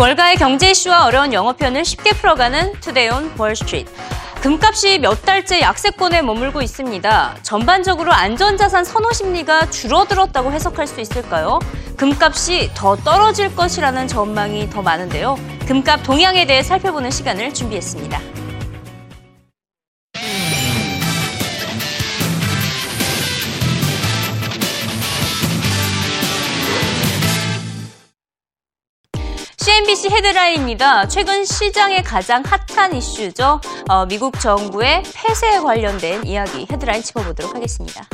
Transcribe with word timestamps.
월가의 0.00 0.36
경제 0.36 0.70
이슈와 0.70 1.04
어려운 1.04 1.34
영어편을 1.34 1.84
쉽게 1.84 2.12
풀어가는 2.12 2.80
투데이 2.80 3.10
온 3.10 3.30
월스트리트. 3.36 3.92
금값이 4.40 4.98
몇 5.00 5.20
달째 5.26 5.60
약세권에 5.60 6.22
머물고 6.22 6.62
있습니다. 6.62 7.36
전반적으로 7.42 8.10
안전자산 8.10 8.82
선호 8.82 9.12
심리가 9.12 9.68
줄어들었다고 9.68 10.52
해석할 10.52 10.86
수 10.86 11.02
있을까요? 11.02 11.58
금값이 11.98 12.70
더 12.74 12.96
떨어질 12.96 13.54
것이라는 13.54 14.08
전망이 14.08 14.70
더 14.70 14.80
많은데요. 14.80 15.36
금값 15.66 16.02
동향에 16.02 16.46
대해 16.46 16.62
살펴보는 16.62 17.10
시간을 17.10 17.52
준비했습니다. 17.52 18.39
CNBC 29.90 30.10
헤드라인입니다. 30.10 31.08
최근 31.08 31.44
시장의 31.44 32.04
가장 32.04 32.44
핫한 32.44 32.94
이슈죠. 32.94 33.60
어, 33.88 34.06
미국 34.06 34.38
정부의 34.38 35.02
폐쇄에 35.14 35.58
관련된 35.58 36.24
이야기 36.26 36.66
헤드라인 36.70 37.02
짚어보도록 37.02 37.54
하겠습니다. 37.54 38.06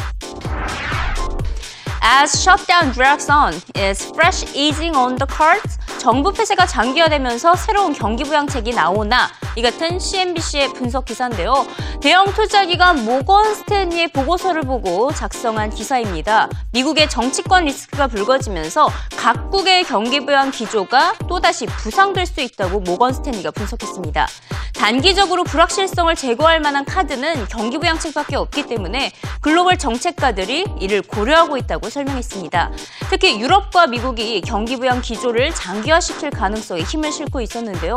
As 2.02 2.40
shutdown 2.40 2.92
drags 2.92 3.30
on, 3.30 3.52
is 3.76 4.06
fresh 4.14 4.46
easing 4.56 4.96
on 4.96 5.16
the 5.16 5.26
cards? 5.28 5.76
정부 6.06 6.32
폐쇄가 6.32 6.66
장기화되면서 6.66 7.56
새로운 7.56 7.92
경기 7.92 8.22
부양책이 8.22 8.72
나오나 8.76 9.28
이 9.56 9.62
같은 9.62 9.98
CNBC의 9.98 10.72
분석 10.74 11.04
기사인데요. 11.04 11.66
대형 12.00 12.32
투자기관 12.32 13.04
모건 13.04 13.52
스탠리의 13.52 14.12
보고서를 14.12 14.62
보고 14.62 15.12
작성한 15.12 15.70
기사입니다. 15.70 16.48
미국의 16.70 17.10
정치권 17.10 17.64
리스크가 17.64 18.06
불거지면서 18.06 18.88
각국의 19.16 19.82
경기 19.82 20.24
부양 20.24 20.52
기조가 20.52 21.14
또다시 21.28 21.66
부상될 21.66 22.24
수 22.24 22.40
있다고 22.40 22.78
모건 22.78 23.12
스탠리가 23.12 23.50
분석했습니다. 23.50 24.28
단기적으로 24.74 25.42
불확실성을 25.42 26.14
제거할 26.14 26.60
만한 26.60 26.84
카드는 26.84 27.46
경기 27.48 27.78
부양책밖에 27.78 28.36
없기 28.36 28.66
때문에 28.66 29.10
글로벌 29.40 29.78
정책가들이 29.78 30.66
이를 30.78 31.02
고려하고 31.02 31.56
있다고 31.56 31.88
설명했습니다. 31.88 32.70
특히 33.08 33.40
유럽과 33.40 33.86
미국이 33.86 34.42
경기 34.42 34.76
부양 34.76 35.00
기조를 35.00 35.54
장기화 35.54 35.95
시킬 36.00 36.30
가능성에 36.30 36.82
힘을 36.82 37.12
싣고 37.12 37.40
있었는데요. 37.40 37.96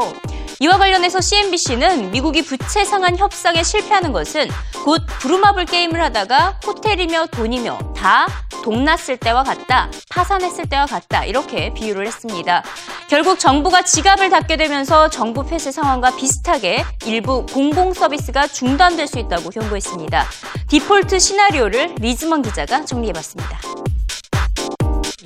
이와 0.61 0.77
관련해서 0.77 1.21
CNBC는 1.21 2.11
미국이 2.11 2.43
부채 2.43 2.83
상한 2.83 3.17
협상에 3.17 3.63
실패하는 3.63 4.11
것은 4.11 4.49
곧 4.83 5.05
부루마블 5.19 5.65
게임을 5.65 6.01
하다가 6.01 6.59
호텔이며 6.65 7.27
돈이며 7.27 7.93
다 7.95 8.27
동났을 8.63 9.17
때와 9.17 9.43
같다, 9.43 9.89
파산했을 10.09 10.67
때와 10.69 10.85
같다 10.85 11.23
이렇게 11.23 11.73
비유를 11.73 12.07
했습니다. 12.07 12.63
결국 13.09 13.39
정부가 13.39 13.83
지갑을 13.83 14.29
닫게 14.29 14.57
되면서 14.57 15.09
정부 15.09 15.45
폐쇄 15.45 15.71
상황과 15.71 16.15
비슷하게 16.15 16.83
일부 17.05 17.45
공공 17.45 17.93
서비스가 17.93 18.47
중단될 18.47 19.07
수 19.07 19.17
있다고 19.17 19.49
경고했습니다. 19.49 20.25
디폴트 20.67 21.19
시나리오를 21.19 21.95
리즈먼 21.99 22.41
기자가 22.41 22.85
정리해봤습니다. 22.85 23.88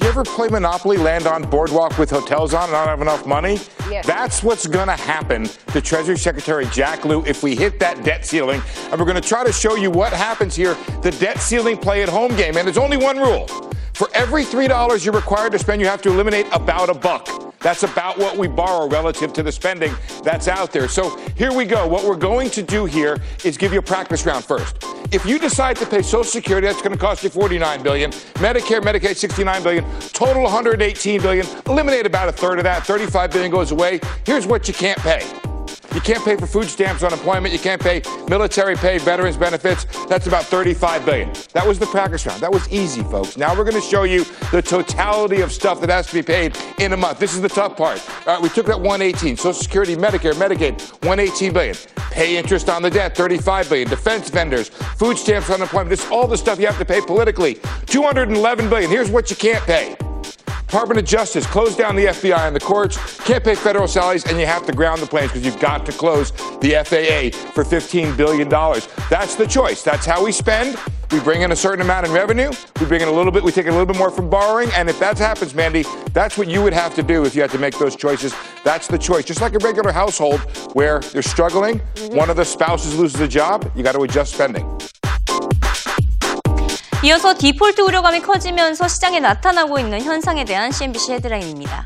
You 0.04 0.10
ever 0.10 0.26
play 0.26 0.50
Monopoly, 0.50 0.98
land 0.98 1.28
on 1.28 1.50
boardwalk 1.50 1.98
with 1.98 2.10
hotels 2.10 2.54
on 2.54 2.64
and 2.64 2.74
not 2.74 2.88
have 2.88 3.00
enough 3.00 3.26
money? 3.26 3.58
Yes. 3.90 4.06
That's 4.06 4.44
what's 4.44 4.68
going 4.68 4.88
to 4.88 4.98
happen 4.98 5.46
to 5.46 5.80
Treasury 5.80 6.18
Secretary 6.18 6.66
Jack 6.74 7.06
Lew 7.06 7.24
if 7.26 7.42
we 7.42 7.56
hit 7.56 7.80
that 7.80 8.04
debt 8.04 8.26
ceiling. 8.26 8.62
And 8.92 9.00
we're 9.00 9.06
going 9.06 9.22
to 9.22 9.26
try 9.26 9.46
to 9.46 9.54
show 9.54 9.78
you 9.78 9.90
what 9.90 10.12
happens 10.12 10.58
here 10.58 10.76
the 11.04 11.12
debt 11.12 11.40
ceiling 11.40 11.78
play 11.78 12.04
at 12.04 12.10
home 12.10 12.36
game. 12.36 12.58
And 12.58 12.68
there's 12.68 12.78
only 12.78 12.98
one 12.98 13.18
rule 13.18 13.48
for 13.94 14.10
every 14.14 14.44
$3 14.44 15.06
you're 15.06 15.14
required 15.14 15.52
to 15.52 15.60
spend, 15.60 15.82
you 15.82 15.88
have 15.88 16.02
to 16.02 16.10
eliminate 16.10 16.48
about 16.52 16.90
a 16.90 16.94
buck. 16.94 17.54
That's 17.60 17.84
about 17.84 18.18
what 18.18 18.38
we 18.38 18.48
borrow 18.48 18.90
relative 18.90 19.32
to 19.34 19.44
the 19.44 19.52
spending 19.52 19.94
that's 20.22 20.48
out 20.48 20.74
there. 20.74 20.90
So 20.90 21.18
here 21.38 21.54
we 21.54 21.64
go. 21.64 21.88
What 21.88 22.04
we're 22.04 22.18
going 22.18 22.50
to 22.52 22.62
do 22.62 22.86
here 22.86 23.18
is 23.46 23.58
give 23.58 23.72
you 23.72 23.80
a 23.80 23.84
practice 23.84 24.26
round 24.26 24.44
first. 24.44 24.84
If 25.14 25.26
you 25.26 25.40
decide 25.40 25.78
to 25.78 25.86
pay 25.86 26.02
Social 26.02 26.24
Security, 26.24 26.68
that's 26.68 26.82
going 26.82 26.92
to 26.92 26.98
cost 26.98 27.24
you 27.24 27.30
49 27.30 27.82
billion. 27.82 28.12
Medicare, 28.12 28.82
Medicaid, 28.82 29.16
69 29.16 29.64
billion. 29.64 29.86
Total 30.12 30.44
118 30.44 31.22
billion. 31.22 31.46
Eliminate 31.68 32.06
about 32.06 32.28
a 32.28 32.32
third 32.34 32.58
of 32.58 32.64
that. 32.66 32.86
35 32.86 33.32
billion 33.32 33.52
goes 33.52 33.72
away. 33.72 34.00
Here's 34.26 34.46
what 34.46 34.68
you 34.68 34.74
can't 34.74 35.00
pay. 35.00 35.24
You 35.94 36.02
can't 36.02 36.26
pay 36.26 36.36
for 36.36 36.48
food 36.48 36.66
stamps, 36.66 37.04
unemployment. 37.04 37.54
You 37.54 37.60
can't 37.60 37.82
pay 37.82 38.02
military 38.28 38.76
pay, 38.76 38.98
veterans 38.98 39.38
benefits. 39.38 39.86
That's 40.08 40.26
about 40.26 40.46
35 40.46 41.06
billion. 41.06 41.32
That 41.54 41.68
was 41.68 41.78
the 41.78 41.86
practice 41.86 42.26
round. 42.26 42.42
That 42.42 42.52
was 42.52 42.68
easy, 42.72 43.04
folks. 43.04 43.38
Now 43.38 43.56
we're 43.56 43.64
going 43.64 43.82
to 43.82 43.88
show 43.88 44.04
you 44.04 44.24
the 44.52 44.62
totality 44.62 45.42
of 45.42 45.52
stuff 45.52 45.80
that 45.82 45.90
has 45.92 46.08
to 46.08 46.14
be 46.16 46.24
paid 46.24 46.58
in 46.80 46.94
a 46.94 46.98
month. 46.98 47.20
This 47.20 47.36
is 47.36 47.42
the 47.42 47.50
tough 47.50 47.78
part. 47.78 48.02
All 48.26 48.34
right, 48.34 48.42
we 48.42 48.50
took 48.50 48.66
that 48.66 48.80
118, 48.80 49.38
Social 49.38 49.54
Security, 49.54 49.96
Medicare, 49.96 50.34
Medicaid, 50.34 50.82
118 51.04 51.54
billion. 51.54 51.76
Pay 52.12 52.38
interest 52.38 52.70
on 52.70 52.82
the 52.82 52.90
debt, 52.90 53.16
35 53.16 53.70
billion. 53.70 53.88
Defense 53.88 54.30
vendors, 54.30 54.70
food 54.70 55.18
stamps, 55.18 55.52
unemployment. 55.52 55.92
This 55.92 56.04
is 56.04 56.12
all 56.12 56.28
the 56.28 56.38
stuff 56.38 56.60
you 56.60 56.66
have 56.66 56.80
to 56.80 56.86
pay 56.86 57.02
politically. 57.02 57.60
211 57.86 58.68
billion. 58.68 58.90
Here's 58.90 59.12
what 59.12 59.30
you 59.30 59.36
can't 59.36 59.64
pay. 59.66 59.96
Department 60.74 61.00
of 61.00 61.06
Justice, 61.06 61.46
close 61.46 61.76
down 61.76 61.96
the 61.96 62.06
FBI 62.06 62.48
and 62.48 62.56
the 62.56 62.60
courts, 62.60 62.98
can't 63.20 63.44
pay 63.44 63.54
federal 63.54 63.88
salaries, 63.88 64.26
and 64.26 64.40
you 64.40 64.48
have 64.48 64.66
to 64.66 64.72
ground 64.74 65.04
the 65.04 65.06
planes 65.06 65.32
because 65.32 65.46
you've 65.46 65.60
got 65.60 65.86
to 65.86 65.92
close 65.92 66.32
the 66.62 66.72
FAA 66.84 67.30
for 67.52 67.64
$15 67.64 68.18
billion. 68.18 68.50
That's 68.50 69.36
the 69.36 69.46
choice. 69.46 69.84
That's 69.84 70.04
how 70.04 70.26
we 70.26 70.32
spend. 70.32 70.76
We 71.12 71.20
bring 71.20 71.44
in 71.44 71.52
a 71.52 71.56
certain 71.56 71.82
amount 71.82 72.08
in 72.08 72.12
revenue. 72.12 72.52
We 72.80 72.88
bring 72.88 73.02
in 73.02 73.08
a 73.08 73.12
little 73.12 73.32
bit, 73.32 73.44
we 73.44 73.52
take 73.52 73.68
a 73.68 73.70
little 73.70 73.86
bit 73.86 74.00
more 74.00 74.10
from 74.10 74.32
borrowing. 74.32 74.72
And 74.76 74.90
if 74.90 74.98
that 74.98 75.20
happens, 75.20 75.54
Mandy, 75.54 75.86
that's 76.12 76.40
what 76.40 76.48
you 76.48 76.64
would 76.64 76.74
have 76.74 76.96
to 76.96 77.04
do 77.04 77.24
if 77.24 77.36
you 77.36 77.44
had 77.44 77.52
to 77.52 77.60
make 77.60 77.78
those 77.78 77.96
choices. 77.96 78.34
That's 78.64 78.88
the 78.88 78.98
choice. 78.98 79.26
Just 79.26 79.42
like 79.42 79.54
a 79.54 79.60
regular 79.60 79.92
household 79.92 80.40
where 80.74 81.02
they're 81.02 81.22
struggling, 81.22 81.82
mm-hmm. 81.82 82.16
one 82.16 82.32
of 82.32 82.36
the 82.36 82.46
spouses 82.46 82.98
loses 82.98 83.22
a 83.22 83.28
job, 83.28 83.72
you 83.76 83.84
got 83.84 83.92
to 83.92 84.02
adjust 84.02 84.34
spending. 84.34 84.66
이어서 87.06 87.34
디폴트 87.38 87.82
우려감이 87.82 88.22
커지면서 88.22 88.88
시장에 88.88 89.20
나타나고 89.20 89.78
있는 89.78 90.02
현상에 90.02 90.46
대한 90.46 90.72
CNBC 90.72 91.12
헤드라인입니다. 91.12 91.86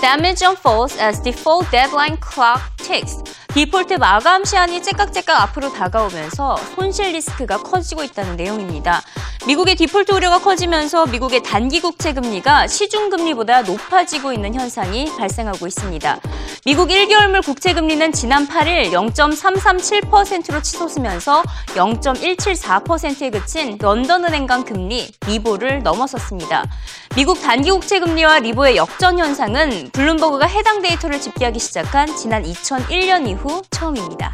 Damage 0.00 0.44
unfolds 0.44 1.00
as 1.00 1.22
default 1.22 1.70
deadline 1.70 2.18
clock 2.20 2.60
ticks. 2.78 3.22
디폴트 3.56 3.94
마감 3.94 4.44
시한이 4.44 4.82
째깍째깍 4.82 5.40
앞으로 5.40 5.72
다가오면서 5.72 6.58
손실 6.74 7.12
리스크가 7.12 7.56
커지고 7.56 8.04
있다는 8.04 8.36
내용입니다. 8.36 9.00
미국의 9.46 9.76
디폴트 9.76 10.12
우려가 10.12 10.40
커지면서 10.40 11.06
미국의 11.06 11.42
단기 11.42 11.80
국채 11.80 12.12
금리가 12.12 12.66
시중 12.66 13.08
금리보다 13.08 13.62
높아지고 13.62 14.34
있는 14.34 14.54
현상이 14.54 15.10
발생하고 15.16 15.66
있습니다. 15.66 16.20
미국 16.66 16.90
1개월물 16.90 17.42
국채 17.44 17.72
금리는 17.72 18.12
지난 18.12 18.46
8일 18.46 18.90
0.337%로 18.90 20.60
치솟으면서 20.60 21.42
0.174%에 21.68 23.30
그친 23.30 23.78
런던은행 23.78 24.46
간 24.46 24.64
금리 24.64 25.08
리보를 25.26 25.82
넘어섰습니다. 25.82 26.66
미국 27.14 27.40
단기 27.40 27.70
국채 27.70 28.00
금리와 28.00 28.40
리보의 28.40 28.76
역전 28.76 29.18
현상은 29.18 29.88
블룸버그가 29.92 30.46
해당 30.46 30.82
데이터를 30.82 31.20
집계하기 31.20 31.58
시작한 31.58 32.14
지난 32.16 32.42
2001년 32.42 33.26
이후 33.28 33.45
후 33.45 33.61
처음입니다. 33.69 34.31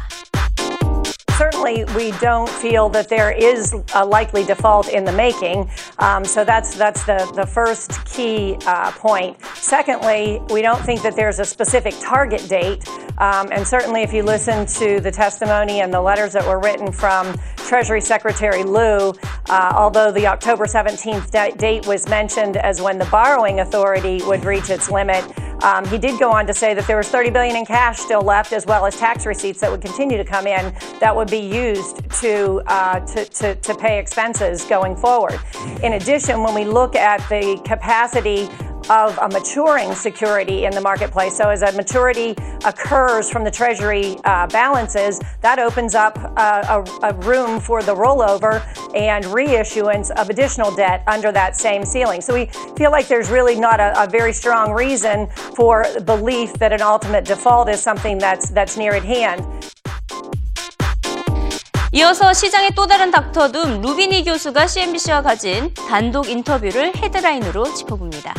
Certainly, 1.38 1.84
we 1.94 2.10
don't 2.18 2.48
feel 2.48 2.88
that 2.88 3.08
there 3.08 3.30
is 3.30 3.72
a 3.94 4.04
likely 4.04 4.42
default 4.42 4.88
in 4.88 5.04
the 5.04 5.12
making. 5.12 5.70
Um, 6.00 6.24
so 6.24 6.44
that's 6.44 6.74
that's 6.74 7.04
the 7.04 7.30
the 7.36 7.46
first 7.46 8.04
key 8.06 8.56
uh, 8.66 8.90
point. 8.90 9.36
Secondly, 9.54 10.42
we 10.50 10.62
don't 10.62 10.84
think 10.84 11.02
that 11.02 11.14
there's 11.14 11.38
a 11.38 11.44
specific 11.44 11.94
target 12.00 12.48
date. 12.48 12.88
Um, 13.18 13.50
and 13.52 13.64
certainly, 13.64 14.02
if 14.02 14.12
you 14.12 14.24
listen 14.24 14.66
to 14.80 14.98
the 14.98 15.12
testimony 15.12 15.80
and 15.80 15.94
the 15.94 16.00
letters 16.00 16.32
that 16.32 16.44
were 16.44 16.58
written 16.58 16.90
from 16.90 17.38
Treasury 17.56 18.00
Secretary 18.00 18.64
Liu, 18.64 19.14
uh, 19.48 19.72
although 19.76 20.10
the 20.10 20.26
October 20.26 20.66
17th 20.66 21.56
date 21.56 21.86
was 21.86 22.08
mentioned 22.08 22.56
as 22.56 22.80
when 22.80 22.98
the 22.98 23.06
borrowing 23.12 23.60
authority 23.60 24.20
would 24.24 24.44
reach 24.44 24.70
its 24.70 24.90
limit. 24.90 25.24
Um, 25.63 25.85
he 25.85 25.97
did 25.97 26.19
go 26.19 26.29
on 26.29 26.45
to 26.47 26.53
say 26.53 26.73
that 26.73 26.85
there 26.87 26.97
was 26.97 27.07
30 27.07 27.29
billion 27.29 27.55
in 27.55 27.65
cash 27.65 27.99
still 27.99 28.21
left, 28.21 28.51
as 28.51 28.65
well 28.65 28.85
as 28.85 28.97
tax 28.97 29.25
receipts 29.25 29.61
that 29.61 29.71
would 29.71 29.81
continue 29.81 30.17
to 30.17 30.25
come 30.25 30.45
in 30.45 30.73
that 30.99 31.15
would 31.15 31.29
be 31.29 31.39
used 31.39 31.97
to, 32.19 32.61
uh, 32.67 32.99
to, 32.99 33.25
to, 33.25 33.55
to 33.55 33.75
pay 33.75 33.97
expenses 33.97 34.65
going 34.65 34.95
forward. 34.95 35.39
In 35.81 35.93
addition, 35.93 36.43
when 36.43 36.53
we 36.53 36.65
look 36.65 36.95
at 36.95 37.27
the 37.29 37.61
capacity 37.65 38.49
of 38.90 39.18
a 39.18 39.28
maturing 39.28 39.94
security 39.94 40.64
in 40.64 40.72
the 40.72 40.80
marketplace. 40.80 41.36
So 41.36 41.50
as 41.50 41.62
a 41.62 41.72
maturity 41.72 42.34
occurs 42.64 43.30
from 43.30 43.44
the 43.44 43.50
Treasury 43.50 44.16
uh, 44.24 44.46
balances, 44.46 45.20
that 45.42 45.58
opens 45.58 45.94
up 45.94 46.18
uh, 46.36 46.82
a, 47.02 47.08
a, 47.08 47.14
room 47.18 47.60
for 47.60 47.82
the 47.82 47.94
rollover 47.94 48.62
and 48.94 49.24
reissuance 49.26 50.10
of 50.12 50.30
additional 50.30 50.74
debt 50.74 51.02
under 51.06 51.30
that 51.32 51.56
same 51.56 51.84
ceiling. 51.84 52.20
So 52.20 52.32
we 52.32 52.46
feel 52.76 52.90
like 52.90 53.08
there's 53.08 53.30
really 53.30 53.58
not 53.58 53.80
a, 53.80 54.04
a 54.04 54.06
very 54.06 54.32
strong 54.32 54.72
reason 54.72 55.26
for 55.54 55.84
belief 56.04 56.54
that 56.54 56.72
an 56.72 56.82
ultimate 56.82 57.24
default 57.24 57.68
is 57.68 57.80
something 57.80 58.18
that's 58.18 58.50
that's 58.50 58.76
near 58.76 58.94
at 58.94 59.04
hand. 59.04 59.44
이어서 61.90 62.34
시장의 62.34 62.72
또 62.74 62.86
다른 62.86 63.10
닥터둠 63.10 63.80
루비니 63.80 64.24
교수가 64.24 64.66
CNBC와 64.66 65.22
가진 65.22 65.72
단독 65.74 66.28
인터뷰를 66.28 66.92
헤드라인으로 66.94 67.72
짚어봅니다. 67.74 68.34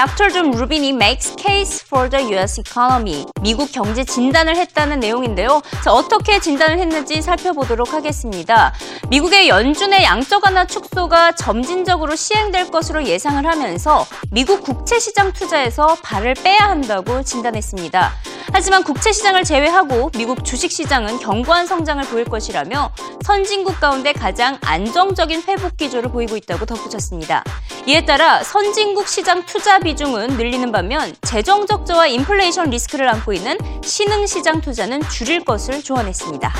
Dr. 0.00 0.30
John 0.32 0.50
Rubin이 0.54 0.94
makes 0.94 1.36
case 1.36 1.84
for 1.84 2.08
the 2.08 2.24
U.S. 2.32 2.58
economy. 2.58 3.26
미국 3.42 3.70
경제 3.70 4.02
진단을 4.02 4.56
했다는 4.56 4.98
내용인데요. 4.98 5.60
자, 5.84 5.92
어떻게 5.92 6.40
진단을 6.40 6.78
했는지 6.78 7.20
살펴보도록 7.20 7.92
하겠습니다. 7.92 8.72
미국의 9.10 9.50
연준의 9.50 10.02
양적 10.04 10.42
완화 10.42 10.64
축소가 10.64 11.32
점진적으로 11.32 12.16
시행될 12.16 12.70
것으로 12.70 13.04
예상을 13.04 13.44
하면서 13.44 14.06
미국 14.30 14.62
국채 14.62 14.98
시장 14.98 15.34
투자에서 15.34 15.98
발을 16.02 16.32
빼야 16.32 16.60
한다고 16.60 17.22
진단했습니다. 17.22 18.29
하지만 18.52 18.82
국채 18.84 19.12
시장을 19.12 19.44
제외하고 19.44 20.10
미국 20.16 20.44
주식 20.44 20.72
시장은 20.72 21.18
견고한 21.18 21.66
성장을 21.66 22.02
보일 22.04 22.24
것이라며 22.24 22.92
선진국 23.22 23.80
가운데 23.80 24.12
가장 24.12 24.58
안정적인 24.62 25.44
회복 25.48 25.76
기조를 25.76 26.10
보이고 26.10 26.36
있다고 26.36 26.66
덧붙였습니다. 26.66 27.44
이에 27.86 28.04
따라 28.04 28.42
선진국 28.42 29.08
시장 29.08 29.46
투자 29.46 29.78
비중은 29.78 30.36
늘리는 30.36 30.70
반면 30.72 31.14
재정 31.22 31.66
적자와 31.66 32.08
인플레이션 32.08 32.70
리스크를 32.70 33.08
안고 33.08 33.32
있는 33.32 33.56
신흥 33.82 34.26
시장 34.26 34.60
투자는 34.60 35.02
줄일 35.08 35.44
것을 35.44 35.82
조언했습니다. 35.82 36.52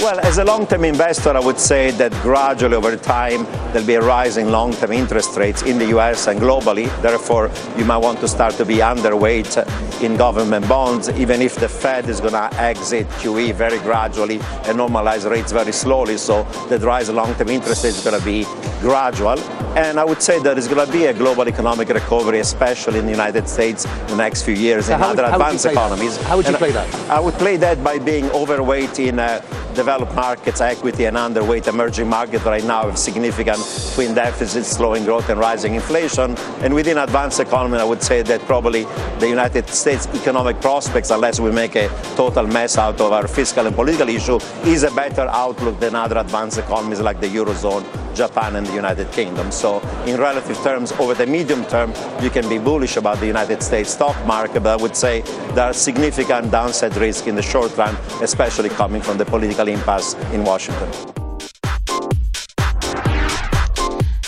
Well, 0.00 0.18
as 0.20 0.38
a 0.38 0.44
long 0.44 0.66
term 0.66 0.84
investor, 0.84 1.30
I 1.30 1.40
would 1.40 1.58
say 1.58 1.90
that 1.92 2.12
gradually 2.22 2.76
over 2.76 2.96
time 2.96 3.44
there'll 3.72 3.86
be 3.86 3.94
a 3.94 4.02
rise 4.02 4.36
in 4.36 4.50
long 4.50 4.72
term 4.72 4.92
interest 4.92 5.36
rates 5.36 5.62
in 5.62 5.78
the 5.78 5.86
US 5.96 6.26
and 6.26 6.40
globally. 6.40 6.86
Therefore, 7.00 7.50
you 7.78 7.84
might 7.84 7.98
want 7.98 8.20
to 8.20 8.28
start 8.28 8.54
to 8.54 8.64
be 8.64 8.76
underweight 8.76 9.56
in 10.02 10.16
government 10.16 10.68
bonds, 10.68 11.08
even 11.10 11.40
if 11.40 11.54
the 11.56 11.68
Fed 11.68 12.08
is 12.08 12.20
going 12.20 12.32
to 12.32 12.52
exit 12.60 13.08
QE 13.20 13.54
very 13.54 13.78
gradually 13.78 14.40
and 14.66 14.78
normalize 14.78 15.30
rates 15.30 15.52
very 15.52 15.72
slowly. 15.72 16.18
So 16.18 16.42
the 16.68 16.78
rise 16.80 17.08
in 17.08 17.16
long 17.16 17.34
term 17.36 17.48
interest 17.48 17.84
rates 17.84 17.98
is 17.98 18.04
going 18.04 18.18
to 18.18 18.24
be 18.24 18.44
gradual. 18.80 19.38
And 19.76 19.98
I 19.98 20.04
would 20.04 20.22
say 20.22 20.38
that 20.40 20.54
there's 20.54 20.68
going 20.68 20.86
to 20.86 20.92
be 20.92 21.06
a 21.06 21.12
global 21.12 21.48
economic 21.48 21.88
recovery, 21.88 22.38
especially 22.38 23.00
in 23.00 23.06
the 23.06 23.10
United 23.10 23.48
States 23.48 23.84
in 23.84 24.06
the 24.06 24.16
next 24.16 24.42
few 24.44 24.54
years 24.54 24.86
So 24.86 24.94
in 24.94 25.02
other 25.02 25.24
would 25.24 25.32
advanced 25.32 25.64
play 25.64 25.74
that? 25.74 25.80
economies. 25.80 26.16
How 26.22 26.36
would 26.36 26.46
you 26.46 26.50
And 26.50 26.58
play 26.58 26.70
that? 26.70 26.94
I 27.10 27.18
would 27.18 27.34
play 27.34 27.56
that 27.56 27.82
by 27.82 27.98
being 27.98 28.30
overweight 28.30 29.00
in 29.00 29.18
uh, 29.18 29.40
developed 29.74 30.14
markets, 30.14 30.60
equity, 30.60 31.06
and 31.06 31.16
underweight 31.16 31.66
emerging 31.66 32.08
markets 32.08 32.44
right 32.44 32.62
now 32.64 32.84
have 32.84 32.96
significant 32.96 33.58
twin 33.94 34.14
deficits, 34.14 34.68
slowing 34.68 35.04
growth, 35.04 35.28
and 35.28 35.40
rising 35.40 35.74
inflation. 35.74 36.36
And 36.62 36.72
within 36.72 36.98
advanced 36.98 37.40
economy, 37.40 37.78
I 37.78 37.84
would 37.84 38.02
say 38.02 38.22
that 38.22 38.40
probably 38.42 38.84
the 39.18 39.28
United 39.28 39.68
States 39.68 40.06
economic 40.14 40.60
prospects, 40.60 41.10
unless 41.10 41.40
we 41.40 41.50
make 41.50 41.74
a 41.74 41.88
total 42.14 42.46
mess 42.46 42.78
out 42.78 43.00
of 43.00 43.10
our 43.10 43.26
fiscal 43.26 43.66
and 43.66 43.74
political 43.74 44.08
issue, 44.08 44.38
is 44.64 44.84
a 44.84 44.90
better 44.92 45.26
outlook 45.30 45.80
than 45.80 45.96
other 45.96 46.18
advanced 46.18 46.58
economies 46.58 47.00
like 47.00 47.20
the 47.20 47.26
Eurozone, 47.26 47.84
Japan, 48.14 48.56
and 48.56 48.66
the 48.66 48.74
United 48.74 49.10
Kingdom. 49.12 49.50
So, 49.50 49.80
in 50.06 50.18
relative 50.18 50.56
terms, 50.62 50.92
over 50.92 51.14
the 51.14 51.26
medium 51.26 51.64
term, 51.66 51.92
you 52.22 52.30
can 52.30 52.48
be 52.48 52.58
bullish 52.58 52.96
about 52.96 53.18
the 53.20 53.26
United 53.26 53.62
States 53.62 53.90
stock 53.90 54.16
market, 54.26 54.62
but 54.62 54.78
I 54.78 54.82
would 54.82 54.96
say 54.96 55.22
there 55.54 55.64
are 55.64 55.72
significant 55.72 56.50
downside 56.50 56.96
risk 56.96 57.26
in 57.26 57.34
the 57.34 57.42
short 57.42 57.76
run, 57.76 57.94
especially 58.22 58.70
coming 58.70 59.02
from 59.02 59.18
the 59.18 59.24
political 59.24 59.68
impasse 59.68 60.14
in 60.32 60.44
Washington. 60.44 60.88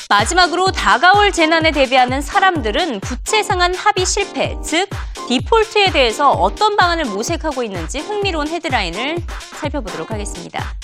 마지막으로 0.09 0.71
다가올 0.71 1.33
재난에 1.33 1.73
대비하는 1.73 2.21
사람들은 2.21 3.01
부채 3.01 3.43
상한 3.43 3.75
합의 3.75 4.07
실패, 4.07 4.57
즉 4.63 4.89
디폴트에 5.29 5.91
대해서 5.91 6.31
어떤 6.31 6.77
방안을 6.77 7.07
모색하고 7.07 7.65
있는지 7.65 7.99
흥미로운 7.99 8.47
헤드라인을 8.47 9.19
살펴보도록 9.61 10.13
하겠습니다. 10.13 10.75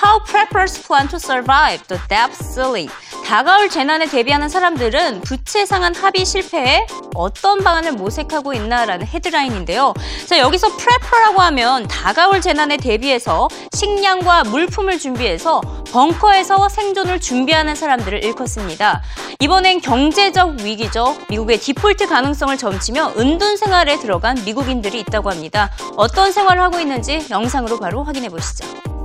How 0.00 0.20
preppers 0.20 0.86
plan 0.86 1.08
to 1.08 1.16
survive 1.16 1.82
the 1.88 2.00
debt 2.08 2.32
ceiling. 2.32 2.88
다가올 3.26 3.68
재난에 3.68 4.06
대비하는 4.06 4.48
사람들은 4.48 5.22
부채 5.22 5.66
상한 5.66 5.92
합의 5.94 6.24
실패에 6.24 6.86
어떤 7.14 7.64
방안을 7.64 7.92
모색하고 7.92 8.54
있나라는 8.54 9.06
헤드라인인데요. 9.06 9.94
자, 10.26 10.38
여기서 10.38 10.68
prepper라고 10.76 11.40
하면 11.42 11.88
다가올 11.88 12.40
재난에 12.40 12.76
대비해서 12.76 13.48
식량과 13.74 14.44
물품을 14.44 15.00
준비해서 15.00 15.60
벙커에서 15.90 16.68
생존을 16.68 17.20
준비하는 17.20 17.74
사람들을 17.74 18.22
일컫습니다. 18.22 19.02
이번엔 19.40 19.80
경제적 19.80 20.60
위기죠. 20.60 21.16
미국의 21.28 21.58
디폴트 21.58 22.06
가능성을 22.06 22.56
점치며 22.56 23.14
은둔 23.18 23.56
생활에 23.56 23.98
들어간 23.98 24.42
미국인들이 24.44 25.00
있다고 25.00 25.30
합니다. 25.30 25.70
어떤 25.96 26.30
생활을 26.30 26.62
하고 26.62 26.78
있는지 26.78 27.26
영상으로 27.30 27.80
바로 27.80 28.04
확인해 28.04 28.28
보시죠. 28.28 28.97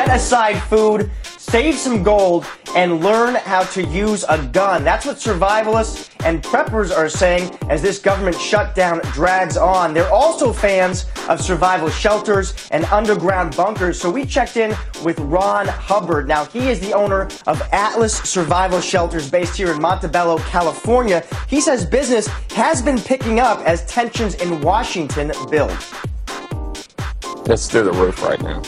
Set 0.00 0.16
aside 0.16 0.58
food, 0.62 1.10
save 1.24 1.74
some 1.74 2.02
gold, 2.02 2.46
and 2.74 3.04
learn 3.04 3.34
how 3.34 3.62
to 3.64 3.82
use 3.82 4.24
a 4.30 4.38
gun. 4.46 4.82
That's 4.82 5.04
what 5.04 5.16
survivalists 5.16 6.08
and 6.24 6.42
preppers 6.42 6.90
are 6.96 7.10
saying 7.10 7.54
as 7.68 7.82
this 7.82 7.98
government 7.98 8.40
shutdown 8.40 9.02
drags 9.12 9.58
on. 9.58 9.92
They're 9.92 10.10
also 10.10 10.54
fans 10.54 11.04
of 11.28 11.38
survival 11.38 11.90
shelters 11.90 12.54
and 12.70 12.86
underground 12.86 13.54
bunkers. 13.54 14.00
So 14.00 14.10
we 14.10 14.24
checked 14.24 14.56
in 14.56 14.74
with 15.04 15.18
Ron 15.20 15.68
Hubbard. 15.68 16.26
Now, 16.26 16.46
he 16.46 16.70
is 16.70 16.80
the 16.80 16.94
owner 16.94 17.28
of 17.46 17.60
Atlas 17.70 18.16
Survival 18.20 18.80
Shelters 18.80 19.30
based 19.30 19.54
here 19.54 19.70
in 19.70 19.82
Montebello, 19.82 20.38
California. 20.38 21.22
He 21.46 21.60
says 21.60 21.84
business 21.84 22.26
has 22.52 22.80
been 22.80 22.98
picking 22.98 23.38
up 23.38 23.58
as 23.66 23.84
tensions 23.84 24.36
in 24.36 24.62
Washington 24.62 25.32
build. 25.50 25.76
It's 27.44 27.68
through 27.68 27.84
the 27.84 27.92
roof 27.92 28.22
right 28.22 28.40
now. 28.40 28.62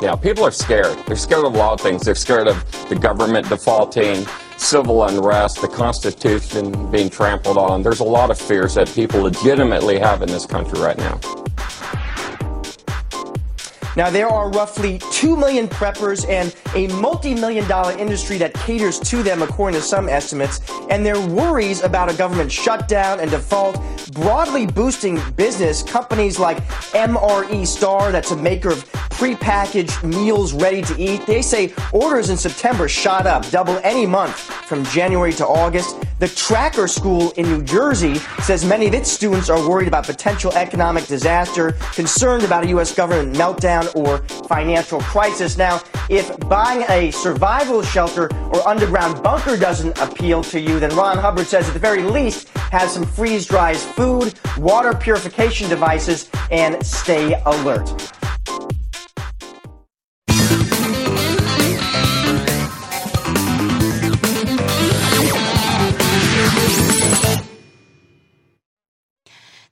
Yeah, 0.00 0.14
people 0.14 0.44
are 0.44 0.52
scared. 0.52 0.96
They're 1.06 1.16
scared 1.16 1.44
of 1.44 1.54
a 1.54 1.58
lot 1.58 1.72
of 1.72 1.80
things. 1.80 2.04
They're 2.04 2.14
scared 2.14 2.46
of 2.46 2.88
the 2.88 2.94
government 2.94 3.48
defaulting, 3.48 4.24
civil 4.56 5.02
unrest, 5.02 5.60
the 5.60 5.66
Constitution 5.66 6.88
being 6.92 7.10
trampled 7.10 7.58
on. 7.58 7.82
There's 7.82 7.98
a 7.98 8.04
lot 8.04 8.30
of 8.30 8.38
fears 8.38 8.74
that 8.74 8.88
people 8.94 9.22
legitimately 9.22 9.98
have 9.98 10.22
in 10.22 10.28
this 10.28 10.46
country 10.46 10.80
right 10.80 10.96
now. 10.98 11.18
Now, 13.96 14.08
there 14.08 14.28
are 14.28 14.48
roughly 14.50 15.00
2 15.10 15.36
million 15.36 15.66
preppers 15.66 16.28
and 16.28 16.54
a 16.76 16.86
multi 17.00 17.34
million 17.34 17.66
dollar 17.66 17.98
industry 17.98 18.38
that 18.38 18.54
caters 18.54 19.00
to 19.00 19.24
them, 19.24 19.42
according 19.42 19.80
to 19.80 19.84
some 19.84 20.08
estimates. 20.08 20.60
And 20.90 21.04
their 21.04 21.20
worries 21.20 21.82
about 21.82 22.08
a 22.08 22.16
government 22.16 22.52
shutdown 22.52 23.18
and 23.18 23.28
default 23.32 23.82
broadly 24.12 24.66
boosting 24.66 25.18
business. 25.32 25.82
Companies 25.82 26.38
like 26.38 26.58
MRE 26.92 27.66
Star, 27.66 28.12
that's 28.12 28.30
a 28.30 28.36
maker 28.36 28.68
of 28.68 29.07
prepackaged 29.18 30.04
meals 30.04 30.52
ready 30.52 30.80
to 30.80 30.96
eat, 30.96 31.26
they 31.26 31.42
say 31.42 31.74
orders 31.92 32.30
in 32.30 32.36
September 32.36 32.88
shot 32.88 33.26
up, 33.26 33.48
double 33.50 33.76
any 33.82 34.06
month 34.06 34.38
from 34.38 34.84
January 34.84 35.32
to 35.32 35.44
August. 35.44 35.96
The 36.20 36.28
Tracker 36.28 36.86
School 36.86 37.32
in 37.32 37.46
New 37.46 37.62
Jersey 37.64 38.14
says 38.42 38.64
many 38.64 38.86
of 38.86 38.94
its 38.94 39.10
students 39.10 39.50
are 39.50 39.68
worried 39.68 39.88
about 39.88 40.06
potential 40.06 40.52
economic 40.52 41.06
disaster, 41.06 41.72
concerned 41.94 42.44
about 42.44 42.62
a 42.62 42.68
U.S. 42.68 42.94
government 42.94 43.34
meltdown 43.34 43.92
or 43.96 44.18
financial 44.46 45.00
crisis. 45.00 45.58
Now, 45.58 45.82
if 46.08 46.38
buying 46.48 46.84
a 46.88 47.10
survival 47.10 47.82
shelter 47.82 48.32
or 48.52 48.66
underground 48.68 49.20
bunker 49.20 49.56
doesn't 49.56 49.98
appeal 49.98 50.44
to 50.44 50.60
you, 50.60 50.78
then 50.78 50.94
Ron 50.94 51.18
Hubbard 51.18 51.46
says 51.46 51.66
at 51.66 51.74
the 51.74 51.80
very 51.80 52.04
least 52.04 52.48
have 52.70 52.88
some 52.88 53.04
freeze-dried 53.04 53.76
food, 53.76 54.34
water 54.58 54.94
purification 54.94 55.68
devices, 55.68 56.30
and 56.52 56.84
stay 56.86 57.40
alert. 57.46 58.12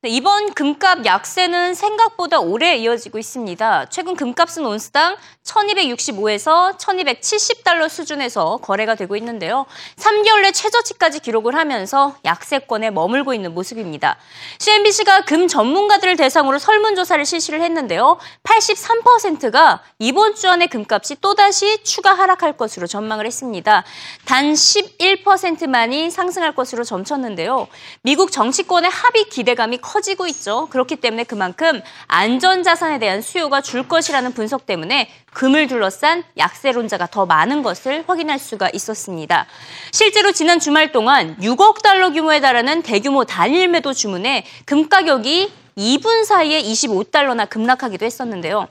이번 0.07 0.55
금값 0.55 1.05
약세는 1.05 1.75
생각보다 1.75 2.39
오래 2.39 2.77
이어지고 2.77 3.19
있습니다. 3.19 3.87
최근 3.87 4.15
금값은 4.15 4.65
온스당 4.65 5.17
1265에서 5.45 6.77
1270달러 6.79 7.89
수준에서 7.89 8.59
거래가 8.59 8.95
되고 8.95 9.17
있는데요. 9.17 9.67
3개월 9.97 10.43
내 10.43 10.53
최저치까지 10.53 11.21
기록을 11.21 11.55
하면서 11.55 12.17
약세권에 12.25 12.91
머물고 12.91 13.35
있는 13.35 13.55
모습입니다. 13.55 14.17
CNBC가 14.59 15.23
금 15.23 15.49
전문가들을 15.49 16.17
대상으로 16.17 16.59
설문조사를 16.59 17.25
실시를 17.25 17.63
했는데요. 17.63 18.19
83%가 18.43 19.83
이번 19.99 20.35
주 20.35 20.49
안에 20.49 20.67
금값이 20.67 21.17
또다시 21.21 21.83
추가 21.85 22.13
하락할 22.13 22.57
것으로 22.57 22.87
전망을 22.87 23.27
했습니다. 23.27 23.85
단 24.25 24.53
11%만이 24.53 26.11
상승할 26.11 26.55
것으로 26.55 26.85
점쳤는데요. 26.85 27.69
미국 28.03 28.33
정치권의 28.33 28.91
합의 28.91 29.25
기대감이 29.29 29.79
커 29.79 29.96
지고 30.01 30.27
있죠. 30.27 30.67
그렇기 30.71 30.97
때문에 30.97 31.25
그만큼 31.25 31.81
안전자산에 32.07 32.99
대한 32.99 33.23
수요가 33.23 33.61
줄 33.61 33.87
것이라는 33.89 34.33
분석 34.33 34.67
때문에 34.67 35.11
금을 35.33 35.67
둘러싼 35.67 36.25
약세론자가 36.37 37.09
더 37.09 37.27
많은 37.27 37.63
것을 37.63 38.05
확인할 38.07 38.39
수가 38.39 38.71
있었습니다. 38.73 39.47
실제로 39.93 40.33
지난 40.33 40.59
주말 40.59 40.93
동안 40.93 41.37
6억 41.41 41.83
달러 41.83 42.11
규모에 42.11 42.41
달하는 42.41 42.83
대규모 42.83 43.25
단일 43.25 43.69
매도 43.69 43.93
주문에 43.93 44.47
금 44.65 44.89
가격이 44.89 45.66
2분 45.77 46.25
사이에 46.25 46.63
25달러나 46.63 47.49
급락하기도 47.49 48.07
했었는데요. 48.07 48.67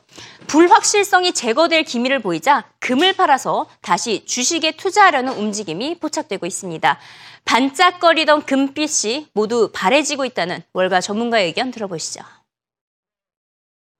불확실성이 0.47 1.33
제거될 1.33 1.83
기미를 1.83 2.19
보이자 2.19 2.65
금을 2.79 3.13
팔아서 3.13 3.67
다시 3.81 4.25
주식에 4.25 4.71
투자하려는 4.71 5.33
움직임이 5.33 5.99
포착되고 5.99 6.47
있습니다. 6.47 6.97
반짝거리던 7.45 8.45
금빛이 8.45 9.27
모두 9.33 9.69
바래지고 9.71 10.25
있다는 10.25 10.63
월가 10.73 10.99
전문가의 11.01 11.47
의견 11.47 11.69
들어보시죠. 11.71 12.23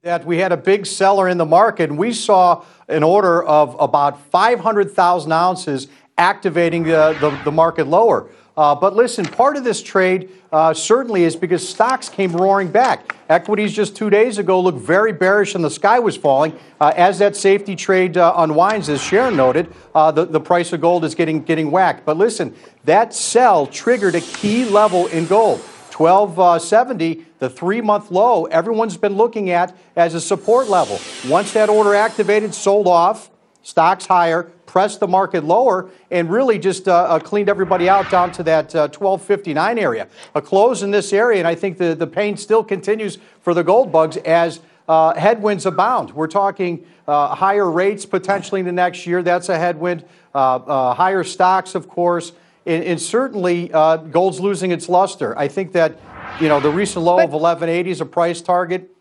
that 0.04 0.24
we 0.24 0.38
had 0.38 0.52
a 0.52 0.58
big 0.58 0.86
seller 0.86 1.28
in 1.28 1.40
the 1.40 1.46
market, 1.46 1.92
we 1.92 2.12
saw 2.12 2.62
an 2.88 3.02
order 3.02 3.44
of 3.44 3.76
about 3.80 4.16
500,000 4.32 5.32
ounces 5.32 5.88
activating 6.20 6.84
the, 6.84 7.18
the, 7.20 7.32
the 7.44 7.52
market 7.52 7.88
lower. 7.88 8.30
Uh, 8.58 8.74
but 8.74 8.96
listen, 8.96 9.26
part 9.26 9.58
of 9.58 9.66
this 9.66 9.84
trade 9.84 10.30
uh, 10.52 10.74
certainly 10.74 11.24
is 11.24 11.36
because 11.36 11.68
stocks 11.68 12.08
came 12.08 12.32
roaring 12.32 12.70
back. 12.70 13.16
Equities 13.28 13.74
just 13.74 13.96
two 13.96 14.10
days 14.10 14.38
ago 14.38 14.62
looked 14.62 14.80
very 14.80 15.12
bearish 15.12 15.56
and 15.56 15.64
the 15.64 15.70
sky 15.70 16.00
was 16.00 16.16
falling. 16.16 16.58
Uh, 16.80 16.94
as 16.96 17.20
that 17.20 17.36
safety 17.36 17.76
trade 17.76 18.16
uh, 18.16 18.34
unwinds, 18.38 18.88
as 18.88 19.02
Sharon 19.02 19.36
noted, 19.36 19.74
uh, 19.94 20.12
the, 20.12 20.26
the 20.26 20.40
price 20.40 20.72
of 20.72 20.80
gold 20.80 21.04
is 21.04 21.16
getting, 21.16 21.42
getting 21.44 21.70
whacked. 21.70 22.06
But 22.06 22.16
listen, 22.16 22.56
that 22.86 23.14
sell 23.14 23.68
triggered 23.68 24.16
a 24.16 24.22
key 24.22 24.64
level 24.64 25.08
in 25.08 25.26
gold. 25.26 25.60
1270, 25.92 27.20
uh, 27.20 27.24
the 27.40 27.50
three 27.50 27.82
month 27.82 28.12
low, 28.12 28.46
everyone's 28.46 28.98
been 28.98 29.16
looking 29.16 29.50
at 29.50 29.76
as 29.96 30.14
a 30.14 30.22
support 30.22 30.70
level. 30.70 31.00
Once 31.28 31.54
that 31.54 31.70
order 31.70 31.94
activated, 31.94 32.54
sold 32.54 32.88
off, 32.88 33.30
stocks 33.64 34.06
higher, 34.06 34.52
pressed 34.76 35.00
the 35.00 35.08
market 35.08 35.46
lower 35.46 35.90
and 36.12 36.30
really 36.30 36.60
just 36.60 36.90
uh, 36.90 36.94
uh, 36.94 37.18
cleaned 37.18 37.48
everybody 37.48 37.88
out 37.88 38.12
down 38.12 38.30
to 38.30 38.44
that 38.44 38.76
uh, 38.76 38.90
1259 38.90 39.80
area. 39.80 40.06
A 40.36 40.42
close 40.42 40.84
in 40.84 40.92
this 40.92 41.14
area, 41.14 41.40
and 41.40 41.48
I 41.48 41.56
think 41.56 41.78
the, 41.78 41.96
the 41.96 42.06
pain 42.06 42.36
still 42.36 42.62
continues 42.62 43.18
for 43.40 43.54
the 43.54 43.64
gold 43.64 43.90
bugs 43.90 44.18
as 44.18 44.60
uh, 44.90 45.14
headwinds 45.16 45.66
abound. 45.66 46.12
We're 46.12 46.28
talking 46.28 46.86
uh, 47.08 47.34
higher 47.36 47.72
rates 47.72 48.06
potentially 48.06 48.60
in 48.60 48.66
the 48.66 48.74
next 48.74 49.08
year. 49.08 49.24
That's 49.24 49.48
a 49.48 49.58
headwind. 49.58 50.04
Uh, 50.34 50.94
higher 50.94 51.24
stocks, 51.24 51.74
of 51.74 51.88
course. 51.88 52.34
And, 52.66 52.84
and 52.84 53.02
certainly, 53.02 53.70
gold's 53.70 54.42
losing 54.42 54.72
its 54.72 54.90
luster. 54.90 55.40
I 55.40 55.48
think 55.48 55.72
that, 55.72 55.98
you 56.42 56.50
know, 56.50 56.60
the 56.60 56.70
recent 56.70 57.06
low 57.06 57.16
but, 57.16 57.28
of 57.28 57.32
1180 57.32 57.92
is 57.92 58.02
a 58.02 58.06
price 58.06 58.42
target. 58.42 58.94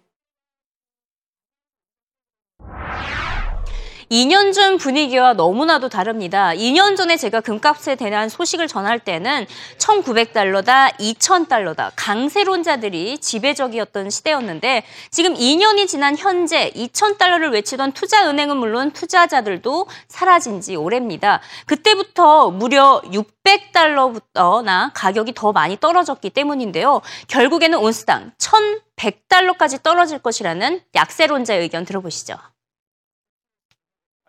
2년 4.11 4.53
전 4.53 4.77
분위기와 4.77 5.35
너무나도 5.35 5.89
다릅니다. 5.89 6.53
2년 6.55 6.97
전에 6.97 7.17
제가 7.17 7.41
금값에 7.41 7.97
대한 7.97 8.29
소식을 8.29 8.69
전할 8.69 8.99
때는 8.99 9.47
1,900달러다, 9.79 10.97
2,000달러다 10.99 11.93
강세론자들이 11.97 13.19
지배적이었던 13.19 14.11
시대였는데 14.11 14.85
지금 15.11 15.35
2년이 15.35 15.89
지난 15.89 16.17
현재 16.17 16.71
2,000달러를 16.75 17.53
외치던 17.53 17.93
투자은행은 17.93 18.57
물론 18.57 18.91
투자자들도 18.93 19.87
사라진 20.09 20.61
지 20.61 20.77
오래입니다. 20.77 21.41
그때부터 21.67 22.51
무려 22.51 23.03
600달러부터나 23.07 24.91
가격이 24.95 25.35
더 25.35 25.53
많이 25.53 25.79
떨어졌기 25.79 26.31
때문인데요. 26.31 27.01
결국에는 27.29 27.79
온스당 27.79 28.33
1,100달러까지 28.39 29.83
떨어질 29.83 30.19
것이라는 30.19 30.81
약세론자의 30.95 31.61
의견 31.61 31.85
들어보시죠. 31.85 32.37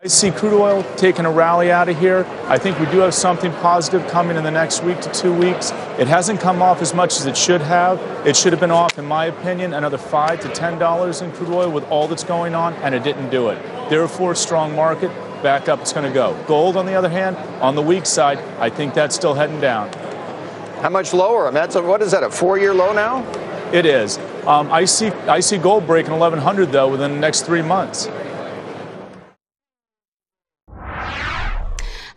I 0.06 0.08
see 0.08 0.30
crude 0.30 0.56
oil 0.56 0.84
taking 0.94 1.24
a 1.24 1.30
rally 1.32 1.72
out 1.72 1.88
of 1.88 1.98
here. 1.98 2.24
I 2.44 2.58
think 2.58 2.78
we 2.78 2.86
do 2.86 2.98
have 2.98 3.12
something 3.12 3.50
positive 3.54 4.06
coming 4.06 4.36
in 4.36 4.44
the 4.44 4.52
next 4.52 4.84
week 4.84 5.00
to 5.00 5.10
two 5.10 5.34
weeks. 5.34 5.72
It 5.98 6.06
hasn't 6.06 6.38
come 6.38 6.62
off 6.62 6.80
as 6.80 6.94
much 6.94 7.16
as 7.16 7.26
it 7.26 7.36
should 7.36 7.60
have. 7.60 7.98
It 8.24 8.36
should 8.36 8.52
have 8.52 8.60
been 8.60 8.70
off, 8.70 9.00
in 9.00 9.04
my 9.04 9.24
opinion, 9.24 9.74
another 9.74 9.98
five 9.98 10.38
to 10.42 10.48
ten 10.50 10.78
dollars 10.78 11.22
in 11.22 11.32
crude 11.32 11.48
oil 11.48 11.72
with 11.72 11.82
all 11.90 12.06
that's 12.06 12.22
going 12.22 12.54
on, 12.54 12.74
and 12.74 12.94
it 12.94 13.02
didn't 13.02 13.30
do 13.30 13.48
it. 13.48 13.60
Therefore, 13.90 14.36
strong 14.36 14.76
market. 14.76 15.10
Back 15.42 15.68
up, 15.68 15.80
it's 15.80 15.92
going 15.92 16.06
to 16.06 16.14
go. 16.14 16.40
Gold, 16.46 16.76
on 16.76 16.86
the 16.86 16.94
other 16.94 17.08
hand, 17.08 17.36
on 17.60 17.74
the 17.74 17.82
weak 17.82 18.06
side, 18.06 18.38
I 18.60 18.70
think 18.70 18.94
that's 18.94 19.16
still 19.16 19.34
heading 19.34 19.60
down. 19.60 19.92
How 20.82 20.88
much 20.88 21.14
lower? 21.14 21.46
I 21.46 21.50
mean, 21.50 21.54
that's 21.54 21.74
a, 21.74 21.82
what 21.82 22.00
is 22.00 22.12
that? 22.12 22.22
A 22.22 22.30
four-year 22.30 22.72
low 22.72 22.92
now? 22.92 23.24
It 23.72 23.84
is. 23.84 24.18
Um, 24.46 24.70
I 24.70 24.84
see. 24.84 25.08
I 25.08 25.40
see 25.40 25.58
gold 25.58 25.84
breaking 25.84 26.12
1100 26.12 26.70
though 26.70 26.88
within 26.88 27.10
the 27.10 27.18
next 27.18 27.42
three 27.42 27.62
months. 27.62 28.06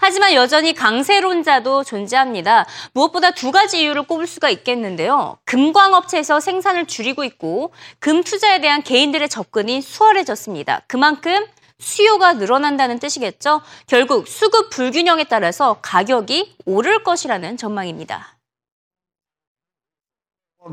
하지만 0.10 0.34
여전히 0.34 0.74
강세론자도 0.74 1.84
존재합니다. 1.84 2.66
무엇보다 2.94 3.30
두 3.30 3.51
가지 3.51 3.84
이유를 3.84 4.08
꼽을 4.08 4.25
수가 4.25 4.50
있겠는데요. 4.50 5.38
금광업체에서 5.46 6.39
생산을 6.39 6.88
줄이고 6.88 7.24
있고 7.25 7.74
금 8.00 8.24
투자에 8.24 8.60
대한 8.60 8.82
개인들의 8.82 9.30
접근이 9.30 9.82
수월해졌습니다. 9.82 10.82
그만큼 10.88 11.46
수요가 11.78 12.34
늘어난다는 12.34 12.98
뜻이겠죠. 12.98 13.62
결국 13.86 14.28
수급 14.28 14.72
불균형에 14.72 15.25
따라서 15.25 15.78
가격이 15.84 16.56
오를 16.66 17.04
것이라는 17.04 17.58
전망입니다. 17.58 18.36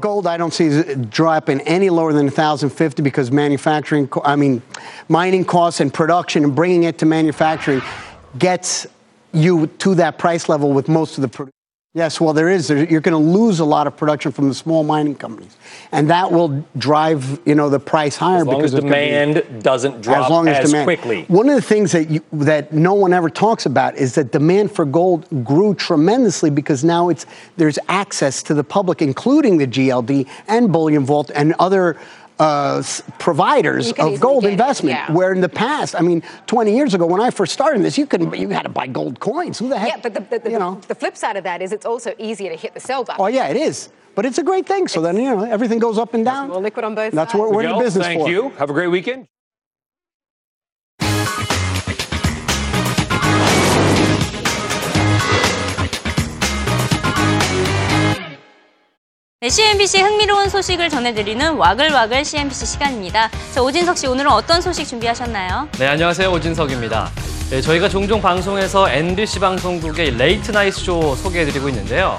Gold, 0.00 0.26
I 0.26 0.38
don't 0.38 0.50
see 0.50 0.70
dropping 1.10 1.62
any 1.68 1.88
lower 1.90 2.14
than 2.14 2.28
1,050 2.28 3.04
because 3.04 3.30
manufacturing, 3.30 4.08
I 4.24 4.34
mean, 4.34 4.62
mining 5.10 5.44
costs 5.46 5.82
and 5.82 5.92
production 5.92 6.42
and 6.42 6.56
bringing 6.56 6.84
it 6.88 6.96
to 7.00 7.06
manufacturing 7.06 7.82
gets 8.38 8.88
you 9.36 9.66
to 9.66 9.94
that 9.96 10.18
price 10.18 10.48
level 10.48 10.72
with 10.72 10.88
most 10.88 11.18
of 11.18 11.22
the 11.22 11.50
Yes, 11.96 12.20
well, 12.20 12.34
there 12.34 12.50
is. 12.50 12.68
You're 12.68 13.00
going 13.00 13.12
to 13.12 13.16
lose 13.16 13.58
a 13.58 13.64
lot 13.64 13.86
of 13.86 13.96
production 13.96 14.30
from 14.30 14.50
the 14.50 14.54
small 14.54 14.84
mining 14.84 15.14
companies, 15.14 15.56
and 15.92 16.10
that 16.10 16.30
will 16.30 16.62
drive 16.76 17.40
you 17.46 17.54
know 17.54 17.70
the 17.70 17.80
price 17.80 18.16
higher 18.16 18.40
as 18.40 18.46
long 18.46 18.58
because 18.58 18.74
as 18.74 18.82
demand 18.82 19.36
be, 19.36 19.60
doesn't 19.60 20.02
drop 20.02 20.26
as, 20.26 20.30
long 20.30 20.46
as, 20.46 20.58
as 20.58 20.70
demand. 20.72 20.84
quickly. 20.84 21.24
One 21.28 21.48
of 21.48 21.54
the 21.54 21.62
things 21.62 21.92
that 21.92 22.10
you, 22.10 22.22
that 22.32 22.74
no 22.74 22.92
one 22.92 23.14
ever 23.14 23.30
talks 23.30 23.64
about 23.64 23.96
is 23.96 24.14
that 24.16 24.30
demand 24.30 24.72
for 24.72 24.84
gold 24.84 25.26
grew 25.42 25.74
tremendously 25.74 26.50
because 26.50 26.84
now 26.84 27.08
it's 27.08 27.24
there's 27.56 27.78
access 27.88 28.42
to 28.42 28.52
the 28.52 28.62
public, 28.62 29.00
including 29.00 29.56
the 29.56 29.66
GLD 29.66 30.28
and 30.48 30.70
Bullion 30.70 31.06
Vault 31.06 31.30
and 31.34 31.54
other 31.58 31.98
uh, 32.38 32.82
providers 33.18 33.92
of 33.92 34.20
gold 34.20 34.44
investment. 34.44 34.96
Yeah. 34.96 35.12
Where 35.12 35.32
in 35.32 35.40
the 35.40 35.48
past, 35.48 35.94
I 35.94 36.00
mean, 36.00 36.22
20 36.46 36.74
years 36.74 36.94
ago 36.94 37.06
when 37.06 37.20
I 37.20 37.30
first 37.30 37.52
started 37.52 37.82
this, 37.82 37.96
you 37.96 38.06
could 38.06 38.34
you 38.36 38.48
had 38.50 38.62
to 38.62 38.68
buy 38.68 38.86
gold 38.86 39.20
coins. 39.20 39.58
Who 39.58 39.68
the 39.68 39.78
heck? 39.78 39.88
Yeah, 39.88 40.00
but 40.02 40.14
the, 40.14 40.20
the, 40.20 40.38
the, 40.40 40.50
you 40.50 40.58
know? 40.58 40.80
the 40.88 40.94
flip 40.94 41.16
side 41.16 41.36
of 41.36 41.44
that 41.44 41.62
is 41.62 41.72
it's 41.72 41.86
also 41.86 42.14
easier 42.18 42.50
to 42.50 42.56
hit 42.56 42.74
the 42.74 42.80
sell 42.80 43.04
button. 43.04 43.22
Oh 43.22 43.28
yeah, 43.28 43.48
it 43.48 43.56
is. 43.56 43.90
But 44.14 44.24
it's 44.24 44.38
a 44.38 44.42
great 44.42 44.66
thing. 44.66 44.88
So 44.88 45.00
it's, 45.00 45.06
then 45.06 45.22
you 45.22 45.34
know 45.34 45.44
everything 45.44 45.78
goes 45.78 45.98
up 45.98 46.14
and 46.14 46.24
down. 46.24 46.48
More 46.48 46.60
liquid 46.60 46.84
on 46.84 46.94
both. 46.94 47.12
That's 47.12 47.32
sides. 47.32 47.40
what 47.40 47.52
we're 47.52 47.64
in 47.64 47.70
the 47.70 47.78
business 47.78 48.06
Thank 48.06 48.20
for. 48.20 48.26
Thank 48.26 48.34
you. 48.34 48.50
Have 48.58 48.70
a 48.70 48.72
great 48.72 48.88
weekend. 48.88 49.28
네, 59.42 59.50
CNBC 59.50 60.00
흥미로운 60.00 60.48
소식을 60.48 60.88
전해드리는 60.88 61.56
와글와글 61.56 62.24
CNBC 62.24 62.64
시간입니다. 62.64 63.28
자, 63.52 63.60
오진석 63.60 63.98
씨 63.98 64.06
오늘은 64.06 64.30
어떤 64.30 64.62
소식 64.62 64.86
준비하셨나요? 64.88 65.68
네, 65.78 65.86
안녕하세요. 65.88 66.32
오진석입니다. 66.32 67.10
네, 67.50 67.60
저희가 67.60 67.90
종종 67.90 68.22
방송에서 68.22 68.88
MBC 68.88 69.38
방송국의 69.40 70.16
레이트 70.16 70.52
나이트 70.52 70.78
쇼 70.78 71.14
소개해드리고 71.16 71.68
있는데요. 71.68 72.18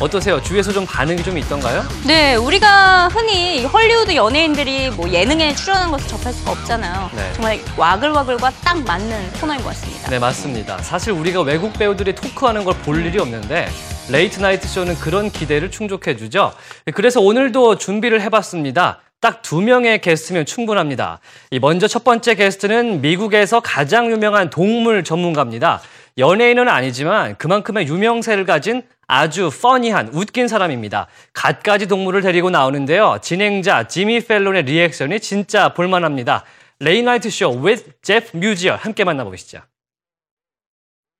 어떠세요? 0.00 0.42
주위에서 0.42 0.72
좀 0.72 0.84
반응이 0.84 1.22
좀 1.22 1.38
있던가요? 1.38 1.82
네, 2.06 2.34
우리가 2.34 3.08
흔히 3.08 3.64
헐리우드 3.64 4.14
연예인들이 4.14 4.90
뭐 4.90 5.08
예능에 5.08 5.54
출연한 5.54 5.90
것을 5.90 6.08
접할 6.08 6.32
수가 6.32 6.50
없잖아요. 6.50 7.10
네. 7.14 7.32
정말 7.34 7.60
와글와글과 7.76 8.50
딱 8.64 8.82
맞는 8.84 9.32
코너인 9.40 9.60
것 9.62 9.68
같습니다. 9.68 10.10
네, 10.10 10.18
맞습니다. 10.18 10.78
사실 10.78 11.12
우리가 11.12 11.42
외국 11.42 11.72
배우들이 11.72 12.14
토크하는 12.16 12.64
걸 12.64 12.74
볼 12.84 13.06
일이 13.06 13.18
없는데 13.20 13.68
레이트 14.10 14.40
나이트 14.40 14.66
쇼는 14.68 14.96
그런 14.96 15.30
기대를 15.30 15.70
충족해 15.70 16.16
주죠. 16.16 16.52
그래서 16.94 17.20
오늘도 17.20 17.78
준비를 17.78 18.20
해봤습니다. 18.22 18.98
딱 19.20 19.40
두 19.42 19.62
명의 19.62 20.00
게스트면 20.02 20.44
충분합니다. 20.44 21.20
먼저 21.62 21.86
첫 21.88 22.04
번째 22.04 22.34
게스트는 22.34 23.00
미국에서 23.00 23.60
가장 23.60 24.10
유명한 24.10 24.50
동물 24.50 25.02
전문가입니다. 25.04 25.80
연예인은 26.18 26.68
아니지만 26.68 27.36
그만큼의 27.38 27.86
유명세를 27.88 28.44
가진 28.44 28.82
아주 29.06 29.50
퍼니한 29.50 30.08
웃긴 30.12 30.48
사람입니다. 30.48 31.06
갖가지 31.32 31.86
동물을 31.86 32.22
데리고 32.22 32.50
나오는데요. 32.50 33.18
진행자 33.22 33.88
지미 33.88 34.20
펠론의 34.20 34.64
리액션이 34.64 35.20
진짜 35.20 35.74
볼만합니다. 35.74 36.44
레이나이트 36.80 37.30
쇼 37.30 37.50
with 37.50 37.92
제프 38.02 38.36
뮤지얼 38.36 38.76
함께 38.76 39.04
만나보시죠. 39.04 39.60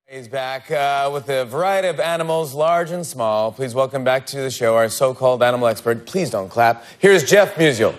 He's 0.07 0.27
back 0.29 0.69
uh, 0.69 1.09
with 1.11 1.29
a 1.29 1.45
variety 1.45 1.89
of 1.89 1.99
animals, 1.99 2.53
large 2.53 2.91
and 2.91 3.03
small. 3.03 3.51
Please 3.51 3.73
welcome 3.73 4.03
back 4.03 4.27
to 4.27 4.37
the 4.37 4.51
show 4.51 4.75
our 4.75 4.87
so-called 4.87 5.41
animal 5.41 5.67
expert. 5.67 6.05
Please 6.05 6.29
don't 6.29 6.47
clap. 6.47 6.83
Here's 6.99 7.23
Jeff 7.23 7.55
Musial. 7.55 7.95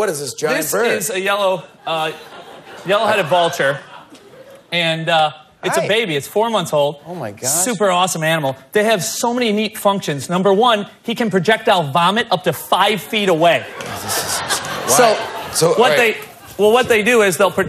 What 0.00 0.08
is 0.08 0.18
this 0.18 0.34
giant 0.34 0.62
this 0.62 0.72
bird? 0.72 0.86
is 0.98 1.10
a 1.10 1.20
yellow, 1.20 1.62
uh, 1.86 2.10
yellow-headed 2.86 3.26
vulture, 3.26 3.78
and 4.72 5.08
uh, 5.08 5.32
it's 5.62 5.76
Hi. 5.76 5.84
a 5.84 5.88
baby. 5.88 6.16
It's 6.16 6.26
four 6.26 6.48
months 6.50 6.72
old. 6.72 7.02
Oh 7.06 7.14
my 7.14 7.32
gosh. 7.32 7.50
Super 7.50 7.90
awesome 7.90 8.22
animal. 8.24 8.56
They 8.72 8.84
have 8.84 9.04
so 9.04 9.34
many 9.34 9.52
neat 9.52 9.76
functions. 9.76 10.28
Number 10.30 10.52
one, 10.54 10.88
he 11.02 11.14
can 11.14 11.28
projectile 11.30 11.92
vomit 11.92 12.26
up 12.30 12.44
to 12.44 12.52
five 12.52 13.00
feet 13.02 13.28
away. 13.28 13.64
So, 14.88 15.14
So, 15.52 15.68
what 15.74 15.90
right. 15.90 15.96
they 15.96 16.16
well, 16.58 16.72
what 16.72 16.88
they 16.88 17.02
do 17.02 17.22
is 17.22 17.36
they'll. 17.36 17.50
Pro- 17.50 17.68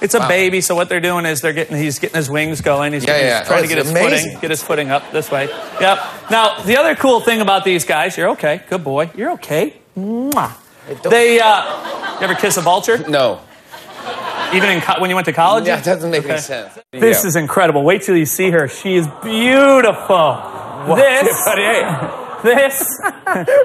it's 0.00 0.14
a 0.14 0.20
baby, 0.28 0.60
so 0.60 0.76
what 0.76 0.88
they're 0.88 1.00
doing 1.00 1.26
is 1.26 1.40
they're 1.40 1.52
getting 1.52 1.76
he's 1.76 1.98
getting 1.98 2.16
his 2.16 2.30
wings 2.30 2.60
going. 2.60 2.92
He's, 2.92 3.02
Yeah, 3.04 3.14
getting- 3.14 3.26
yeah. 3.26 3.38
he's 3.40 3.48
trying 3.48 3.58
Oh, 3.58 3.62
to 3.62 3.68
get 3.68 3.78
his 3.78 3.90
amazing. 3.90 4.18
footing, 4.26 4.40
get 4.40 4.50
his 4.50 4.62
footing 4.62 4.90
up 4.90 5.10
this 5.12 5.28
way. 5.30 5.48
Yep. 5.80 5.98
Now 6.30 6.62
the 6.62 6.76
other 6.78 6.94
cool 6.94 7.20
thing 7.20 7.40
about 7.40 7.64
these 7.64 7.84
guys, 7.84 8.16
you're 8.16 8.30
okay, 8.30 8.60
good 8.70 8.84
boy, 8.84 9.10
you're 9.16 9.32
okay. 9.32 9.74
Mwah. 9.98 10.52
They 11.02 11.40
uh, 11.40 12.18
you 12.18 12.24
ever 12.24 12.34
kiss 12.34 12.56
a 12.56 12.60
vulture? 12.62 12.98
No. 13.08 13.40
Even 14.54 14.70
in 14.70 14.80
co- 14.80 15.00
when 15.00 15.10
you 15.10 15.16
went 15.16 15.26
to 15.26 15.32
college? 15.32 15.66
Yeah, 15.66 15.78
it 15.78 15.84
doesn't 15.84 16.10
make 16.10 16.24
any 16.24 16.38
sense. 16.40 16.78
This 16.92 17.22
Yeah. 17.22 17.28
is 17.28 17.36
incredible. 17.36 17.82
Wait 17.82 18.02
till 18.02 18.16
you 18.16 18.24
see 18.24 18.50
her. 18.50 18.66
She 18.68 18.94
is 18.96 19.06
beautiful. 19.22 20.42
This, 20.86 21.36
this 22.42 22.80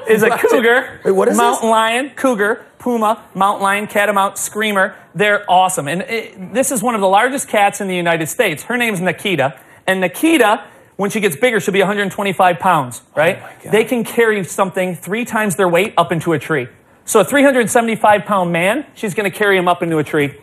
is 0.10 0.24
a 0.24 0.32
cougar, 0.38 1.00
Wait, 1.06 1.12
what 1.12 1.28
is 1.30 1.38
mountain 1.38 1.70
lion, 1.70 2.10
cougar, 2.16 2.66
puma, 2.80 3.24
mountain 3.34 3.64
lion, 3.64 3.88
catamount, 3.88 4.38
screamer. 4.38 4.96
They're 5.16 5.50
awesome. 5.50 5.88
And 5.88 6.02
it, 6.02 6.54
this 6.54 6.72
is 6.72 6.82
one 6.84 6.96
of 6.96 7.02
the 7.02 7.08
largest 7.08 7.48
cats 7.48 7.80
in 7.82 7.88
the 7.88 7.96
United 7.96 8.28
States. 8.28 8.64
Her 8.64 8.76
name's 8.76 9.00
Nikita. 9.00 9.58
And 9.88 10.02
Nikita, 10.02 10.66
when 10.98 11.12
she 11.12 11.20
gets 11.20 11.36
bigger, 11.36 11.60
she'll 11.60 11.74
be 11.74 11.80
125 11.80 12.60
pounds, 12.60 13.04
right? 13.16 13.42
they 13.72 13.86
can 13.86 14.04
carry 14.04 14.44
something 14.44 14.96
three 14.96 15.24
times 15.24 15.56
their 15.56 15.70
weight 15.70 15.94
up 15.98 16.12
into 16.12 16.34
a 16.34 16.40
tree. 16.40 16.68
So 17.06 17.20
a 17.20 17.26
375 17.26 18.26
pound 18.26 18.52
man, 18.52 18.86
she's 18.96 19.14
going 19.14 19.30
to 19.30 19.38
carry 19.38 19.58
him 19.58 19.68
up 19.68 19.84
into 19.84 19.98
a 19.98 20.04
tree. 20.04 20.36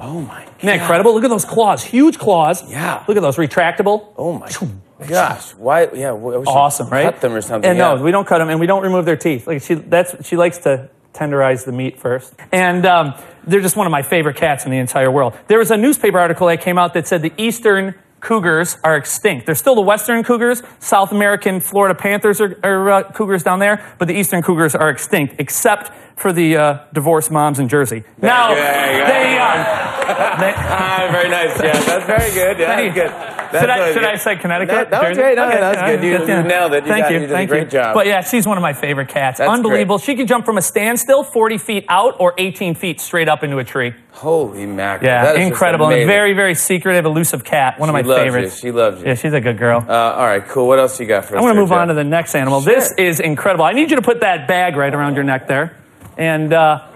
Oh 0.00 0.20
my 0.20 0.42
Isn't 0.42 0.56
that 0.62 0.80
incredible? 0.80 1.14
Look 1.14 1.24
at 1.24 1.30
those 1.30 1.44
claws, 1.44 1.82
huge 1.82 2.18
claws. 2.18 2.68
Yeah. 2.70 3.02
Look 3.08 3.16
at 3.16 3.22
those 3.22 3.36
retractable. 3.36 4.12
Oh 4.16 4.32
my 4.32 4.50
gosh. 5.06 5.54
Why? 5.54 5.88
Yeah. 5.92 6.12
We 6.12 6.34
Awesome, 6.34 6.90
right? 6.90 7.04
Cut 7.04 7.20
them 7.20 7.32
or 7.32 7.40
something. 7.40 7.68
And 7.68 7.78
yeah. 7.78 7.94
no, 7.94 8.02
we 8.02 8.10
don't 8.10 8.26
cut 8.26 8.38
them, 8.38 8.50
and 8.50 8.60
we 8.60 8.66
don't 8.66 8.82
remove 8.82 9.04
their 9.04 9.16
teeth. 9.16 9.46
Like 9.46 9.62
she, 9.62 9.74
that's 9.74 10.26
she 10.26 10.36
likes 10.36 10.58
to 10.58 10.90
tenderize 11.14 11.64
the 11.64 11.72
meat 11.72 11.98
first. 11.98 12.34
And 12.52 12.84
um, 12.84 13.14
they're 13.46 13.62
just 13.62 13.76
one 13.76 13.86
of 13.86 13.90
my 13.90 14.02
favorite 14.02 14.36
cats 14.36 14.64
in 14.64 14.70
the 14.70 14.78
entire 14.78 15.10
world. 15.10 15.34
There 15.48 15.58
was 15.58 15.70
a 15.70 15.76
newspaper 15.76 16.18
article 16.18 16.46
that 16.48 16.60
came 16.60 16.78
out 16.78 16.94
that 16.94 17.08
said 17.08 17.22
the 17.22 17.32
eastern 17.38 17.94
cougars 18.20 18.76
are 18.82 18.96
extinct. 18.96 19.46
There's 19.46 19.58
still 19.58 19.74
the 19.74 19.82
western 19.82 20.24
cougars. 20.24 20.62
South 20.78 21.12
American 21.12 21.60
Florida 21.60 21.94
panthers 21.94 22.40
are, 22.40 22.58
are 22.62 22.90
uh, 22.90 23.12
cougars 23.12 23.42
down 23.42 23.58
there, 23.58 23.84
but 23.98 24.08
the 24.08 24.14
eastern 24.14 24.42
cougars 24.42 24.74
are 24.74 24.90
extinct, 24.90 25.36
except 25.38 25.92
for 26.16 26.32
the 26.32 26.56
uh, 26.56 26.78
divorced 26.92 27.30
moms 27.30 27.58
in 27.58 27.68
Jersey. 27.68 28.02
now 28.20 28.52
yeah, 28.52 29.08
they. 29.08 29.34
yeah. 29.34 30.02
Uh, 30.08 30.40
they 30.40 30.54
ah, 30.56 31.08
very 31.12 31.28
nice. 31.28 31.60
Yeah, 31.62 31.78
that's 31.80 32.06
very 32.06 32.32
good. 32.32 32.58
Yeah, 32.58 32.76
that's 32.76 32.94
good. 32.94 33.35
Should 33.60 33.70
I, 33.70 33.92
should. 33.92 34.04
I 34.04 34.16
say 34.16 34.36
Connecticut? 34.36 34.90
That, 34.90 34.90
that 34.90 35.08
was 35.08 35.18
great. 35.18 35.36
No, 35.36 35.48
Okay, 35.48 35.58
that's 35.60 35.80
good. 35.82 36.04
You, 36.04 36.18
good, 36.18 36.28
you 36.28 36.42
nailed 36.42 36.72
it. 36.74 36.84
You 36.84 36.90
Thank 36.90 37.04
got, 37.04 37.12
you. 37.12 37.18
did 37.20 37.30
Thank 37.30 37.50
a 37.50 37.52
great 37.52 37.64
you. 37.64 37.70
job. 37.70 37.94
But 37.94 38.06
yeah, 38.06 38.20
she's 38.22 38.46
one 38.46 38.56
of 38.58 38.62
my 38.62 38.72
favorite 38.72 39.08
cats. 39.08 39.38
That's 39.38 39.50
Unbelievable. 39.50 39.98
She 39.98 40.14
can 40.14 40.26
jump 40.26 40.44
from 40.44 40.58
a 40.58 40.62
standstill 40.62 41.22
40 41.24 41.58
feet 41.58 41.84
out 41.88 42.16
or 42.20 42.34
18 42.38 42.74
feet 42.74 43.00
straight 43.00 43.28
up 43.28 43.42
into 43.42 43.58
a 43.58 43.64
tree. 43.64 43.94
Holy 44.12 44.64
mackerel. 44.66 45.06
Yeah, 45.10 45.24
That 45.26 45.36
is 45.36 45.46
incredible. 45.46 45.88
And 45.88 46.06
very, 46.06 46.32
very 46.32 46.54
secretive, 46.54 47.04
elusive 47.04 47.44
cat. 47.44 47.78
One 47.78 47.88
of 47.90 47.92
She 47.96 48.02
my 48.02 48.08
loves 48.08 48.22
favorites. 48.22 48.62
You. 48.62 48.68
She 48.68 48.72
loves 48.72 49.00
you. 49.02 49.08
Yeah, 49.08 49.14
she's 49.14 49.32
a 49.34 49.40
good 49.40 49.58
girl. 49.58 49.84
Uh, 49.86 49.92
all 49.92 50.26
right, 50.26 50.46
cool. 50.46 50.66
What 50.66 50.78
else 50.78 50.98
you 50.98 51.06
got 51.06 51.24
for 51.26 51.36
us? 51.36 51.38
I'm 51.38 51.44
going 51.44 51.54
to 51.54 51.60
move 51.60 51.72
on 51.72 51.88
to 51.88 51.94
the 51.94 52.04
next 52.04 52.34
animal. 52.34 52.60
This 52.60 52.92
is 52.96 53.20
incredible. 53.20 53.64
I 53.66 53.72
need 53.72 53.90
you 53.90 53.96
to 53.96 54.02
put 54.02 54.20
that 54.20 54.48
bag 54.48 54.76
right 54.76 54.94
around 54.94 55.14
your 55.16 55.24
neck 55.24 55.48
there. 55.48 55.76
And 56.16 56.52
uh, 56.52 56.86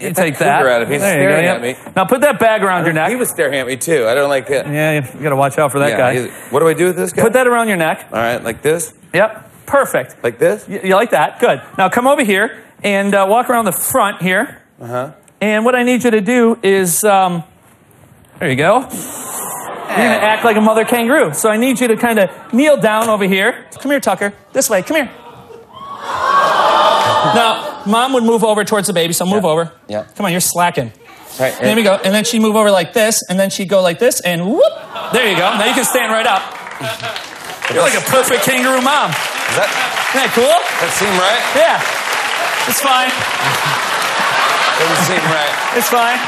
you 0.00 0.12
take 0.12 0.38
that 0.38 0.44
that. 0.44 0.58
cougar 0.58 0.70
out 0.70 0.82
of. 0.82 0.88
He's 0.88 1.00
There 1.00 1.12
staring 1.12 1.44
go, 1.44 1.50
at 1.54 1.62
me. 1.62 1.92
Now 1.94 2.04
put 2.04 2.20
that 2.22 2.38
bag 2.38 2.62
around 2.62 2.84
your 2.84 2.92
neck. 2.94 3.10
He 3.10 3.16
was 3.16 3.28
staring 3.30 3.54
at 3.54 3.66
me 3.66 3.76
too. 3.76 4.06
I 4.06 4.14
don't 4.14 4.28
like 4.28 4.48
it. 4.50 4.66
Yeah, 4.66 4.94
you 5.14 5.22
got 5.22 5.30
to 5.30 5.36
watch 5.36 5.58
out 5.58 5.72
for 5.72 5.78
that 5.80 5.90
Yeah, 5.90 6.26
guy. 6.26 6.30
What 6.50 6.60
do 6.60 6.68
I 6.68 6.74
do 6.74 6.86
with 6.86 6.96
this 6.96 7.12
guy? 7.12 7.22
Put 7.22 7.32
that 7.34 7.46
around 7.46 7.68
your 7.68 7.76
neck. 7.76 8.06
All 8.12 8.18
right, 8.18 8.42
like 8.42 8.62
this? 8.62 8.94
Yep, 9.14 9.66
perfect. 9.66 10.22
Like 10.22 10.38
this? 10.38 10.68
You, 10.68 10.80
you 10.82 10.94
like 10.94 11.10
that? 11.10 11.38
Good. 11.40 11.60
Now 11.78 11.88
come 11.88 12.06
over 12.06 12.24
here 12.24 12.62
and 12.82 13.14
uh, 13.14 13.26
walk 13.28 13.50
around 13.50 13.66
the 13.66 13.72
front 13.72 14.22
here. 14.22 14.62
Uh 14.80 14.86
huh. 14.86 15.12
And 15.40 15.64
what 15.64 15.74
I 15.74 15.82
need 15.82 16.04
you 16.04 16.10
to 16.10 16.20
do 16.20 16.58
is, 16.62 17.02
um, 17.04 17.44
there 18.38 18.50
you 18.50 18.56
go. 18.56 18.80
You're 18.80 19.96
going 19.96 20.20
to 20.20 20.22
act 20.22 20.44
like 20.44 20.56
a 20.56 20.60
mother 20.60 20.84
kangaroo. 20.84 21.34
So 21.34 21.50
I 21.50 21.56
need 21.56 21.80
you 21.80 21.88
to 21.88 21.96
kind 21.96 22.18
of 22.18 22.30
kneel 22.52 22.76
down 22.76 23.08
over 23.08 23.24
here. 23.24 23.66
Come 23.80 23.90
here, 23.90 24.00
Tucker. 24.00 24.32
This 24.52 24.70
way. 24.70 24.82
Come 24.82 24.96
here. 24.98 25.10
now, 27.34 27.69
mom 27.86 28.12
would 28.14 28.24
move 28.24 28.44
over 28.44 28.64
towards 28.64 28.86
the 28.86 28.92
baby, 28.92 29.12
so 29.12 29.24
move 29.26 29.44
over. 29.44 29.72
Yeah. 29.88 30.04
Come 30.16 30.26
on, 30.26 30.32
you're 30.32 30.40
slacking. 30.40 30.92
Right. 31.38 31.56
There 31.58 31.76
we 31.76 31.82
go. 31.82 31.94
And 31.94 32.12
then 32.14 32.24
she'd 32.24 32.42
move 32.42 32.56
over 32.56 32.70
like 32.70 32.92
this, 32.92 33.22
and 33.28 33.38
then 33.38 33.50
she'd 33.50 33.68
go 33.68 33.80
like 33.82 33.98
this, 33.98 34.20
and 34.20 34.46
whoop. 34.46 34.72
There 35.12 35.28
you 35.30 35.36
go. 35.36 35.56
Now 35.56 35.64
you 35.64 35.74
can 35.74 35.84
stand 35.84 36.12
right 36.12 36.26
up. 36.26 36.42
You're 37.72 37.82
like 37.82 37.94
a 37.94 38.04
perfect 38.10 38.42
kangaroo 38.42 38.82
mom. 38.82 39.10
Is 39.10 39.56
that, 39.58 39.70
Isn't 40.10 40.20
that 40.26 40.30
cool? 40.34 40.58
that 40.82 40.90
seem 40.98 41.14
right? 41.18 41.42
Yeah. 41.54 41.78
It's 42.66 42.82
fine. 42.82 43.10
Doesn't 44.80 45.04
seem 45.06 45.22
right. 45.30 45.54
It's 45.78 45.88
fine. 45.88 46.18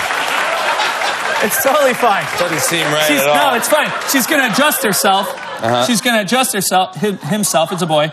It's 1.44 1.62
totally 1.62 1.94
fine. 1.94 2.24
Doesn't 2.38 2.60
seem 2.60 2.86
right 2.92 3.06
She's, 3.06 3.20
at 3.20 3.28
all. 3.28 3.50
no, 3.52 3.56
it's 3.56 3.68
fine. 3.68 3.90
She's 4.10 4.26
going 4.26 4.40
to 4.46 4.52
adjust 4.54 4.84
herself. 4.84 5.28
Uh-huh. 5.62 5.84
She's 5.86 6.00
going 6.00 6.16
to 6.16 6.22
adjust 6.22 6.52
herself, 6.52 6.94
him, 6.94 7.18
himself. 7.18 7.72
It's 7.72 7.82
a 7.82 7.86
boy. 7.86 8.08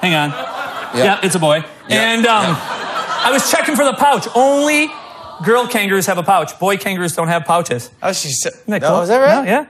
Hang 0.00 0.14
on. 0.14 0.30
Yeah, 0.96 1.20
it's 1.22 1.34
a 1.34 1.38
boy. 1.38 1.64
And 1.88 2.26
um, 2.26 2.56
I 3.26 3.32
was 3.32 3.50
checking 3.50 3.74
for 3.74 3.84
the 3.84 3.92
pouch. 3.94 4.28
Only 4.36 4.88
girl 5.42 5.66
kangaroos 5.66 6.06
have 6.06 6.16
a 6.16 6.22
pouch. 6.22 6.56
Boy 6.60 6.76
kangaroos 6.76 7.16
don't 7.16 7.26
have 7.26 7.44
pouches. 7.44 7.90
Oh, 8.00 8.12
she's. 8.12 8.46
Isn't 8.46 8.66
that 8.66 8.82
no, 8.82 8.88
cool? 8.88 9.02
is 9.02 9.08
that 9.08 9.18
right? 9.18 9.42
No, 9.42 9.50
yeah. 9.50 9.66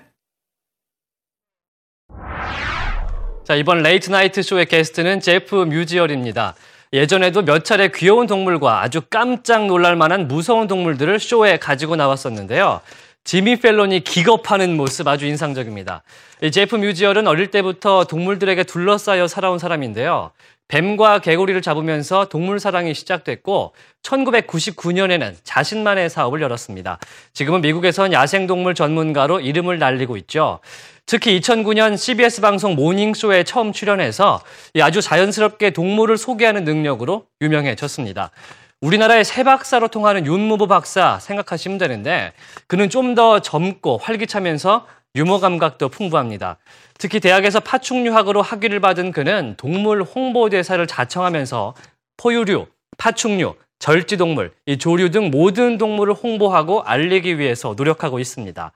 자, 3.44 3.54
이번 3.54 3.82
레이트 3.82 4.10
나이트 4.10 4.42
쇼의 4.42 4.66
게스트는 4.66 5.20
제프 5.20 5.54
뮤지얼입니다. 5.54 6.54
예전에도 6.92 7.42
몇 7.42 7.64
차례 7.64 7.88
귀여운 7.88 8.26
동물과 8.26 8.82
아주 8.82 9.00
깜짝 9.08 9.64
놀랄 9.64 9.96
만한 9.96 10.28
무서운 10.28 10.66
동물들을 10.66 11.18
쇼에 11.18 11.56
가지고 11.56 11.96
나왔었는데요. 11.96 12.82
지미 13.24 13.56
펠론이 13.56 14.04
기겁하는 14.04 14.76
모습 14.76 15.08
아주 15.08 15.24
인상적입니다. 15.26 16.02
이 16.42 16.50
제프 16.50 16.76
뮤지얼은 16.76 17.26
어릴 17.26 17.50
때부터 17.50 18.04
동물들에게 18.04 18.64
둘러싸여 18.64 19.26
살아온 19.26 19.58
사람인데요. 19.58 20.32
뱀과 20.68 21.20
개구리를 21.20 21.60
잡으면서 21.62 22.28
동물 22.28 22.58
사랑이 22.58 22.92
시작됐고 22.94 23.72
1999년에는 24.02 25.34
자신만의 25.44 26.10
사업을 26.10 26.40
열었습니다. 26.42 26.98
지금은 27.32 27.60
미국에선 27.60 28.12
야생동물 28.12 28.74
전문가로 28.74 29.40
이름을 29.40 29.78
날리고 29.78 30.16
있죠. 30.18 30.60
특히 31.06 31.38
2009년 31.40 31.96
CBS 31.96 32.40
방송 32.40 32.74
모닝쇼에 32.74 33.44
처음 33.44 33.72
출연해서 33.72 34.42
이 34.74 34.80
아주 34.80 35.00
자연스럽게 35.00 35.70
동물을 35.70 36.16
소개하는 36.16 36.64
능력으로 36.64 37.26
유명해졌습니다. 37.40 38.32
우리나라의 38.80 39.24
새 39.24 39.42
박사로 39.42 39.88
통하는 39.88 40.26
윤무부 40.26 40.66
박사 40.66 41.18
생각하시면 41.20 41.78
되는데 41.78 42.32
그는 42.66 42.90
좀 42.90 43.14
더 43.14 43.38
젊고 43.40 43.98
활기차면서 43.98 44.86
유머 45.16 45.40
감각도 45.40 45.88
풍부합니다. 45.88 46.58
특히 46.98 47.20
대학에서 47.20 47.60
파충류학으로 47.60 48.42
학위를 48.42 48.80
받은 48.80 49.12
그는 49.12 49.54
동물 49.56 50.02
홍보대사를 50.02 50.86
자청하면서 50.86 51.74
포유류, 52.18 52.66
파충류, 52.98 53.54
절지동물, 53.78 54.52
이 54.66 54.78
조류 54.78 55.10
등 55.10 55.30
모든 55.30 55.78
동물을 55.78 56.14
홍보하고 56.14 56.82
알리기 56.82 57.38
위해서 57.38 57.74
노력하고 57.76 58.18
있습니다. 58.18 58.72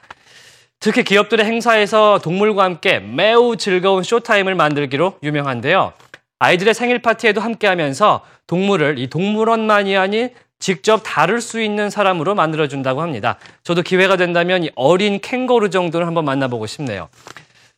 특히 0.78 1.04
기업들의 1.04 1.44
행사에서 1.44 2.20
동물과 2.22 2.64
함께 2.64 3.00
매우 3.00 3.56
즐거운 3.56 4.02
쇼타임을 4.02 4.54
만들기로 4.54 5.18
유명한데요. 5.22 5.92
아이들의 6.38 6.72
생일 6.72 7.00
파티에도 7.00 7.40
함께하면서 7.40 8.24
동물을 8.46 8.98
이 8.98 9.08
동물원만이 9.08 9.96
아닌 9.96 10.30
직접 10.60 11.02
다룰 11.04 11.40
수 11.40 11.60
있는 11.60 11.90
사람으로 11.90 12.34
만들어준다고 12.34 13.02
합니다. 13.02 13.38
저도 13.64 13.82
기회가 13.82 14.16
된다면 14.16 14.62
이 14.62 14.70
어린 14.76 15.20
캥거루 15.20 15.70
정도는 15.70 16.06
한번 16.06 16.24
만나보고 16.26 16.66
싶네요. 16.66 17.08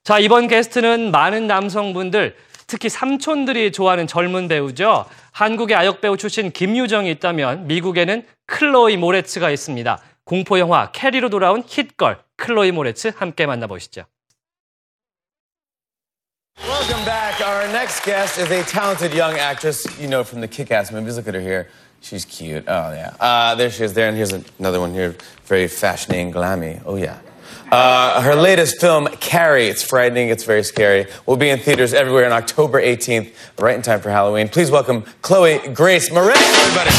자, 0.04 0.18
이번 0.18 0.48
게스트는 0.48 1.12
많은 1.12 1.46
남성분들, 1.46 2.36
특히 2.66 2.88
삼촌들이 2.88 3.70
좋아하는 3.70 4.06
젊은 4.06 4.48
배우죠. 4.48 5.06
한국의 5.30 5.76
아역 5.76 6.00
배우 6.00 6.16
출신 6.16 6.50
김유정이 6.50 7.10
있다면 7.12 7.68
미국에는 7.68 8.26
클로이 8.46 8.96
모레츠가 8.96 9.50
있습니다. 9.50 10.00
공포 10.24 10.58
영화 10.58 10.90
캐리로 10.90 11.30
돌아온 11.30 11.62
힛걸 11.62 12.18
클로이 12.36 12.72
모레츠 12.72 13.12
함께 13.16 13.46
만나보시죠. 13.46 14.04
Welcome 16.58 17.04
back. 17.04 17.40
Our 17.40 17.68
next 17.70 18.04
guest 18.04 18.40
is 18.40 18.50
a 18.52 18.62
talented 18.64 19.16
young 19.16 19.38
actress 19.38 19.86
you 20.00 20.08
know 20.08 20.22
from 20.22 20.40
the 20.40 20.48
kick 20.48 20.70
ass 20.70 20.92
movies. 20.92 21.16
Look 21.16 21.28
at 21.28 21.34
her 21.34 21.40
here. 21.40 21.68
She's 22.02 22.24
cute. 22.24 22.64
Oh, 22.66 22.92
yeah. 22.92 23.14
Uh, 23.18 23.54
there 23.54 23.70
she 23.70 23.84
is 23.84 23.94
there. 23.94 24.08
And 24.08 24.16
here's 24.16 24.32
another 24.32 24.80
one 24.80 24.92
here. 24.92 25.16
Very 25.44 25.68
fashioning, 25.68 26.32
glammy. 26.32 26.82
Oh, 26.84 26.96
yeah. 26.96 27.18
Uh, 27.70 28.20
her 28.20 28.34
latest 28.34 28.80
film, 28.80 29.06
Carrie, 29.20 29.68
it's 29.68 29.82
frightening, 29.82 30.28
it's 30.28 30.44
very 30.44 30.62
scary, 30.62 31.06
will 31.24 31.38
be 31.38 31.48
in 31.48 31.58
theaters 31.58 31.94
everywhere 31.94 32.26
on 32.26 32.32
October 32.32 32.82
18th, 32.82 33.32
right 33.58 33.74
in 33.74 33.80
time 33.80 33.98
for 34.00 34.10
Halloween. 34.10 34.50
Please 34.50 34.70
welcome 34.70 35.04
Chloe 35.22 35.58
Grace 35.72 36.10
Moretz, 36.10 36.36
everybody. 36.64 36.90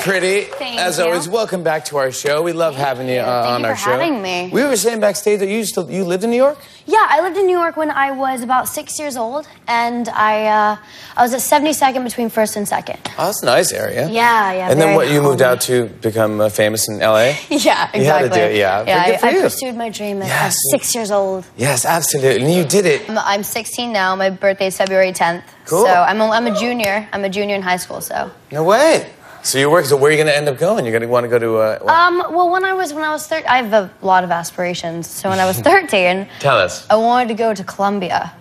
Pretty. 0.00 0.42
Thank 0.42 0.78
As 0.80 0.98
you. 0.98 1.04
always, 1.04 1.28
welcome 1.28 1.62
back 1.62 1.84
to 1.86 1.96
our 1.98 2.10
show. 2.12 2.42
We 2.42 2.52
love 2.52 2.74
having 2.76 3.08
you, 3.08 3.18
uh, 3.20 3.42
Thank 3.42 3.54
on 3.54 3.60
you 3.60 3.66
our 3.68 3.76
for 3.76 3.82
show. 3.82 3.90
having 3.92 4.22
me. 4.22 4.50
We 4.52 4.62
were 4.64 4.76
saying 4.76 5.00
backstage 5.00 5.38
that 5.40 5.48
you 5.48 5.56
used 5.56 5.74
to, 5.74 5.82
you 5.88 6.04
lived 6.04 6.24
in 6.24 6.30
New 6.30 6.36
York. 6.36 6.58
Yeah, 6.86 7.06
I 7.08 7.20
lived 7.20 7.36
in 7.36 7.46
New 7.46 7.56
York 7.58 7.76
when 7.76 7.90
I 7.90 8.10
was 8.10 8.42
about 8.42 8.66
six 8.68 8.98
years 8.98 9.16
old, 9.16 9.46
and 9.68 10.08
I 10.08 10.46
uh, 10.46 10.76
I 11.16 11.22
was 11.22 11.32
at 11.34 11.40
72nd 11.40 12.02
between 12.04 12.30
first 12.30 12.56
and 12.56 12.66
second. 12.66 12.98
Oh, 13.18 13.26
that's 13.26 13.42
a 13.42 13.46
nice 13.46 13.72
area. 13.72 14.08
Yeah, 14.08 14.52
yeah. 14.52 14.70
And 14.70 14.80
then 14.80 14.96
what? 14.96 15.08
You 15.10 15.22
moved 15.22 15.42
out 15.42 15.60
to 15.62 15.86
become 16.02 16.40
uh, 16.40 16.48
famous 16.48 16.88
in 16.88 17.00
L.A. 17.00 17.38
Yeah, 17.50 17.90
exactly. 17.92 18.00
You 18.00 18.06
had 18.06 18.22
to 18.22 18.28
do 18.30 18.40
it, 18.40 18.56
yeah. 18.56 18.84
Yeah, 18.86 19.18
I, 19.22 19.28
I 19.28 19.30
you. 19.32 19.40
pursued 19.42 19.76
my 19.76 19.88
dream 19.90 20.22
at, 20.22 20.28
Yes. 20.28 20.56
six 20.70 20.94
years 20.94 21.10
old. 21.10 21.44
Yes, 21.56 21.84
absolutely. 21.84 22.42
And 22.44 22.52
you 22.52 22.64
did 22.64 22.86
it. 22.86 23.08
I'm, 23.08 23.18
I'm 23.18 23.42
16 23.42 23.92
now. 23.92 24.16
My 24.16 24.30
birthday 24.30 24.66
is 24.68 24.76
February 24.76 25.12
10th. 25.12 25.42
Cool. 25.66 25.84
So 25.84 25.92
I'm 25.92 26.20
a, 26.20 26.24
I'm 26.30 26.46
a 26.46 26.54
junior. 26.58 27.06
I'm 27.12 27.22
a 27.24 27.28
junior 27.28 27.54
in 27.54 27.62
high 27.62 27.76
school. 27.76 28.00
So. 28.00 28.30
No 28.50 28.64
way. 28.64 29.10
So 29.42 29.58
you 29.58 29.70
work. 29.70 29.84
So 29.86 29.96
where 29.96 30.08
are 30.08 30.12
you 30.12 30.16
going 30.18 30.26
to 30.26 30.36
end 30.36 30.48
up 30.48 30.58
going? 30.58 30.84
You're 30.84 30.92
going 30.92 31.02
to 31.02 31.08
want 31.08 31.24
to 31.24 31.28
go 31.28 31.38
to. 31.38 31.56
Uh, 31.58 31.92
Um. 31.92 32.18
Well, 32.34 32.50
when 32.50 32.64
I 32.64 32.72
was 32.74 32.92
when 32.92 33.04
I 33.04 33.10
was 33.10 33.26
13, 33.26 33.46
I 33.48 33.56
have 33.62 33.72
a 33.72 33.90
lot 34.02 34.24
of 34.24 34.30
aspirations. 34.30 35.08
So 35.08 35.28
when 35.30 35.40
I 35.40 35.46
was 35.46 35.58
13, 35.72 36.26
Tell 36.40 36.58
us. 36.58 36.86
I 36.90 36.96
wanted 36.96 37.28
to 37.28 37.34
go 37.34 37.54
to 37.54 37.64
Columbia. 37.64 38.32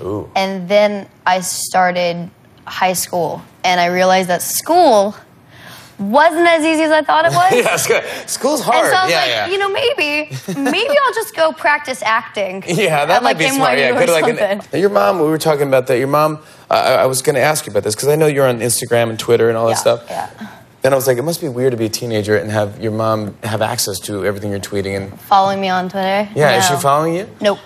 Ooh. 0.00 0.30
And 0.36 0.68
then 0.68 1.08
I 1.26 1.40
started 1.40 2.30
high 2.66 2.92
school, 2.94 3.42
and 3.64 3.80
I 3.80 3.86
realized 3.86 4.28
that 4.28 4.42
school 4.42 5.14
wasn't 5.98 6.46
as 6.46 6.64
easy 6.64 6.82
as 6.82 6.90
I 6.90 7.02
thought 7.02 7.24
it 7.24 7.32
was. 7.32 7.52
yeah, 7.52 7.74
it's 7.74 7.86
good. 7.86 8.04
School's 8.28 8.62
hard. 8.62 8.84
And 8.84 8.88
so 8.88 8.96
I 8.96 9.02
was 9.04 9.10
yeah, 9.10 9.20
like, 9.20 9.28
yeah. 9.28 9.46
you 9.48 9.58
know, 9.58 9.68
maybe, 9.70 10.30
maybe 10.70 10.94
I'll 11.04 11.14
just 11.14 11.34
go 11.34 11.52
practice 11.52 12.02
acting. 12.02 12.62
Yeah, 12.76 13.06
that 13.06 13.16
at, 13.16 13.22
might 13.22 13.36
like, 13.36 13.38
be 13.38 13.48
smart. 13.48 13.78
Yeah, 13.78 13.90
or 13.96 14.00
go 14.00 14.06
to 14.06 14.12
like 14.12 14.40
an, 14.40 14.80
your 14.80 14.90
mom. 14.90 15.18
We 15.18 15.26
were 15.26 15.38
talking 15.38 15.66
about 15.66 15.86
that. 15.86 15.98
Your 15.98 16.08
mom. 16.08 16.38
Uh, 16.70 16.74
I 16.74 16.92
I 17.02 17.06
was 17.06 17.22
going 17.22 17.36
to 17.36 17.40
ask 17.40 17.66
you 17.66 17.70
about 17.70 17.84
this 17.84 17.94
because 17.94 18.08
I 18.08 18.16
know 18.16 18.26
you're 18.26 18.46
on 18.46 18.58
Instagram 18.60 19.08
and 19.10 19.18
Twitter 19.18 19.48
and 19.48 19.56
all 19.56 19.68
that 19.68 19.78
stuff. 19.78 20.04
Yeah. 20.08 20.28
Then 20.82 20.92
I 20.92 20.96
was 20.96 21.06
like, 21.06 21.18
it 21.18 21.22
must 21.22 21.40
be 21.40 21.48
weird 21.48 21.72
to 21.72 21.76
be 21.76 21.86
a 21.86 21.88
teenager 21.88 22.36
and 22.36 22.50
have 22.50 22.80
your 22.80 22.92
mom 22.92 23.36
have 23.42 23.62
access 23.62 23.98
to 24.00 24.24
everything 24.24 24.50
you're 24.50 24.60
tweeting 24.60 24.96
and. 24.96 25.20
Following 25.22 25.60
me 25.60 25.68
on 25.68 25.88
Twitter. 25.88 26.28
Yeah, 26.34 26.58
is 26.58 26.66
she 26.66 26.76
following 26.76 27.14
you? 27.14 27.28
Nope. 27.40 27.58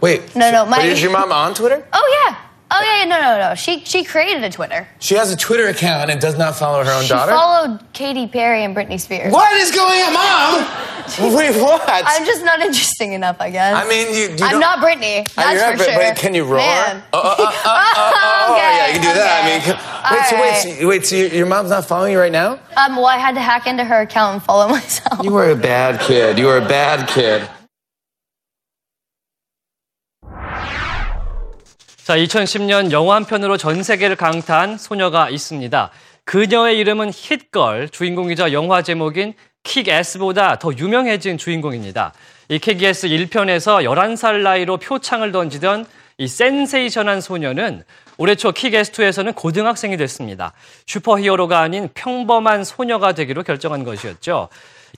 Wait. 0.00 0.34
No, 0.34 0.50
no, 0.50 0.64
But 0.64 0.70
my- 0.78 0.82
is 0.82 1.02
your 1.02 1.12
mom 1.12 1.30
on 1.30 1.54
Twitter? 1.54 1.86
Oh 1.92 2.26
yeah. 2.28 2.36
Oh 2.72 2.80
yeah. 2.98 3.04
No, 3.04 3.20
no, 3.20 3.48
no. 3.48 3.54
She 3.54 3.80
she 3.84 4.04
created 4.04 4.44
a 4.44 4.50
Twitter. 4.50 4.86
She 5.00 5.14
has 5.16 5.32
a 5.32 5.36
Twitter 5.36 5.66
account 5.68 6.10
and 6.10 6.20
does 6.20 6.38
not 6.38 6.54
follow 6.56 6.84
her 6.84 6.90
own 6.92 7.02
She 7.02 7.08
daughter. 7.08 7.32
followed 7.32 7.80
Katy 7.92 8.28
Perry 8.28 8.62
and 8.64 8.76
Britney 8.76 9.00
Spears. 9.00 9.32
What 9.32 9.52
is 9.56 9.70
going 9.72 10.00
on, 10.02 10.12
Mom? 10.12 10.86
Wait, 11.36 11.60
what? 11.60 11.82
I'm 11.88 12.24
just 12.24 12.44
not 12.44 12.60
interesting 12.60 13.12
enough, 13.14 13.36
I 13.40 13.50
guess. 13.50 13.74
I 13.74 13.88
mean, 13.88 14.14
you- 14.14 14.36
you 14.36 14.44
I'm 14.44 14.60
not 14.60 14.78
Britney. 14.78 15.26
Oh, 15.28 15.32
That's 15.36 15.82
for 15.82 15.90
sure. 15.90 15.98
but 15.98 16.16
can 16.16 16.34
you 16.34 16.44
roar? 16.44 16.58
Man. 16.58 17.02
Oh, 17.12 17.20
oh, 17.22 17.34
oh, 17.38 17.44
oh, 17.48 17.52
oh, 17.66 18.12
oh, 18.14 18.52
Okay, 18.54 18.76
yeah, 18.76 18.86
you 18.86 18.92
can 18.92 19.02
do 19.02 19.14
that. 19.18 19.42
I 19.42 19.48
mean, 19.48 19.60
okay. 19.66 20.40
wait, 20.40 20.56
so 20.56 20.68
wait, 20.68 20.78
so, 20.80 20.88
wait, 20.88 21.06
so 21.06 21.16
your, 21.16 21.28
your 21.40 21.46
mom's 21.46 21.70
not 21.70 21.86
following 21.86 22.12
you 22.12 22.20
right 22.20 22.30
now? 22.30 22.52
Um, 22.76 22.94
well, 22.96 23.06
I 23.06 23.16
had 23.18 23.34
to 23.34 23.40
hack 23.40 23.66
into 23.66 23.82
her 23.84 24.02
account 24.02 24.34
and 24.34 24.42
follow 24.42 24.68
myself. 24.76 25.24
You 25.24 25.32
were 25.32 25.50
a 25.50 25.56
bad 25.56 26.00
kid. 26.00 26.38
You 26.38 26.46
were 26.46 26.58
a 26.58 26.68
bad 26.68 27.08
kid. 27.08 27.48
자, 32.10 32.16
2010년 32.16 32.90
영화 32.90 33.14
한 33.14 33.24
편으로 33.24 33.56
전 33.56 33.84
세계를 33.84 34.16
강타한 34.16 34.78
소녀가 34.78 35.30
있습니다. 35.30 35.92
그녀의 36.24 36.76
이름은 36.78 37.12
hit걸, 37.14 37.88
주인공이자 37.90 38.52
영화 38.52 38.82
제목인 38.82 39.34
킥애스보다 39.62 40.58
더 40.58 40.72
유명해진 40.76 41.38
주인공입니다. 41.38 42.12
이 42.48 42.58
킥애스 42.58 43.06
1편에서 43.06 43.84
11살 43.84 44.40
나이로 44.42 44.78
표창을 44.78 45.30
던지던 45.30 45.86
이 46.18 46.26
센세이션한 46.26 47.20
소녀는 47.20 47.84
올해 48.18 48.34
초 48.34 48.50
킥애스2에서는 48.50 49.36
고등학생이 49.36 49.96
됐습니다. 49.96 50.52
슈퍼히어로가 50.86 51.60
아닌 51.60 51.90
평범한 51.94 52.64
소녀가 52.64 53.12
되기로 53.12 53.44
결정한 53.44 53.84
것이었죠. 53.84 54.48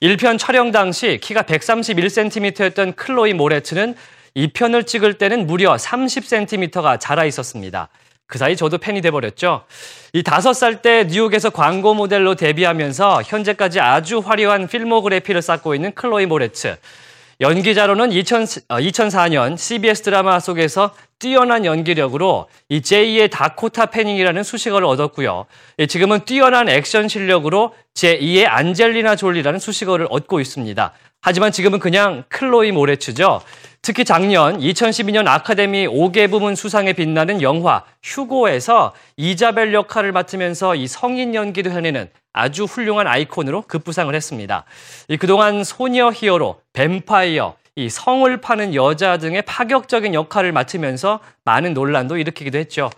1편 0.00 0.38
촬영 0.38 0.70
당시 0.70 1.18
키가 1.20 1.42
131cm였던 1.42 2.96
클로이 2.96 3.34
모레츠는 3.34 3.96
2편을 4.36 4.86
찍을 4.86 5.14
때는 5.14 5.46
무려 5.46 5.74
30cm가 5.76 6.98
자라 7.00 7.24
있었습니다. 7.24 7.88
그 8.26 8.38
사이 8.38 8.56
저도 8.56 8.78
팬이 8.78 9.02
돼버렸죠. 9.02 9.64
이 10.14 10.22
다섯 10.22 10.54
살 10.54 10.80
때 10.80 11.04
뉴욕에서 11.08 11.50
광고 11.50 11.92
모델로 11.92 12.34
데뷔하면서 12.34 13.22
현재까지 13.26 13.78
아주 13.80 14.20
화려한 14.20 14.68
필모그래피를 14.68 15.42
쌓고 15.42 15.74
있는 15.74 15.92
클로이 15.94 16.26
모레츠. 16.26 16.76
연기자로는 17.40 18.12
2000, 18.12 18.44
2004년 18.68 19.58
CBS 19.58 20.02
드라마 20.02 20.38
속에서 20.38 20.94
뛰어난 21.18 21.64
연기력으로 21.64 22.48
이 22.68 22.80
제2의 22.80 23.30
다코타 23.30 23.86
패닝이라는 23.86 24.42
수식어를 24.42 24.86
얻었고요. 24.86 25.46
예, 25.80 25.86
지금은 25.86 26.24
뛰어난 26.24 26.68
액션 26.68 27.08
실력으로 27.08 27.74
제2의 27.94 28.46
안젤리나 28.48 29.16
졸리라는 29.16 29.58
수식어를 29.58 30.06
얻고 30.08 30.40
있습니다. 30.40 30.92
하지만 31.20 31.52
지금은 31.52 31.80
그냥 31.80 32.24
클로이 32.28 32.72
모레츠죠. 32.72 33.42
특히 33.84 34.04
작년 34.04 34.60
2012년 34.60 35.26
아카데미 35.26 35.88
5개 35.88 36.30
부문 36.30 36.54
수상에 36.54 36.92
빛나는 36.92 37.42
영화 37.42 37.82
휴고에서 38.04 38.92
이자벨 39.16 39.74
역할을 39.74 40.12
맡으면서 40.12 40.76
이 40.76 40.86
성인 40.86 41.34
연기도 41.34 41.68
해내는 41.72 42.08
아주 42.32 42.62
훌륭한 42.62 43.08
아이콘으로 43.08 43.62
급부상을 43.62 44.14
했습니다. 44.14 44.64
이 45.08 45.16
그동안 45.16 45.64
소녀 45.64 46.12
히어로, 46.12 46.60
뱀파이어, 46.72 47.56
이 47.74 47.88
성을 47.88 48.40
파는 48.40 48.76
여자 48.76 49.18
등의 49.18 49.42
파격적인 49.42 50.14
역할을 50.14 50.52
맡으면서 50.52 51.18
많은 51.44 51.74
논란도 51.74 52.18
일으키기도 52.18 52.58
했죠. 52.58 52.88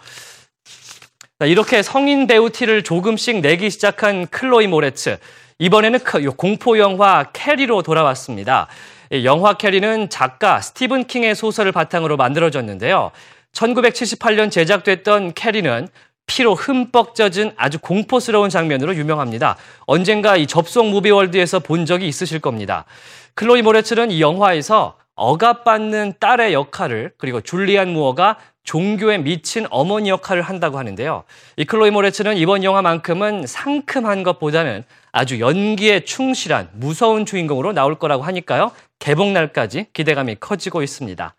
자, 1.39 1.47
이렇게 1.47 1.83
성인 1.83 2.27
배우 2.27 2.51
티를 2.51 2.83
조금씩 2.85 3.41
내기 3.41 3.71
시작한 3.71 4.27
클로이 4.27 4.67
모레츠. 4.67 5.17
이번에는 5.61 6.01
그 6.01 6.31
공포 6.33 6.79
영화 6.79 7.25
캐리로 7.33 7.81
돌아왔습니다. 7.81 8.69
이 9.15 9.25
영화 9.25 9.53
캐리는 9.53 10.09
작가 10.09 10.61
스티븐 10.61 11.05
킹의 11.05 11.37
소설을 11.37 11.71
바탕으로 11.71 12.17
만들어졌는데요. 12.17 13.13
1978년 13.53 14.51
제작됐던 14.51 15.35
캐리는 15.35 15.87
피로 16.27 16.55
흠뻑 16.55 17.15
젖은 17.15 17.53
아주 17.57 17.79
공포스러운 17.79 18.51
장면으로 18.51 18.97
유명합니다. 18.97 19.57
언젠가 19.87 20.37
이 20.37 20.49
접속 20.49 20.89
무비월드에서 20.89 21.61
본 21.61 21.87
적이 21.87 22.09
있으실 22.09 22.41
겁니다. 22.41 22.87
클로이 23.35 23.63
모레츠는 23.63 24.11
이 24.11 24.21
영화에서 24.21 24.97
억압받는 25.15 26.15
딸의 26.19 26.53
역할을 26.53 27.13
그리고 27.17 27.41
줄리안 27.41 27.91
무어가 27.91 28.39
종교에 28.65 29.19
미친 29.19 29.67
어머니 29.71 30.09
역할을 30.09 30.43
한다고 30.43 30.79
하는데요. 30.79 31.23
이 31.57 31.65
클로이 31.65 31.91
모레츠는 31.91 32.37
이번 32.37 32.65
영화만큼은 32.65 33.47
상큼한 33.47 34.23
것보다는 34.23 34.83
아주 35.13 35.39
연기에 35.39 36.01
충실한 36.01 36.71
무서운 36.73 37.27
주인공으로 37.27 37.73
나올 37.73 37.99
거라고 37.99 38.25
하니까요. 38.25 38.73
개봉날까지 38.99 39.87
기대감이 39.93 40.37
커지고 40.41 40.83
있습니다. 40.83 41.35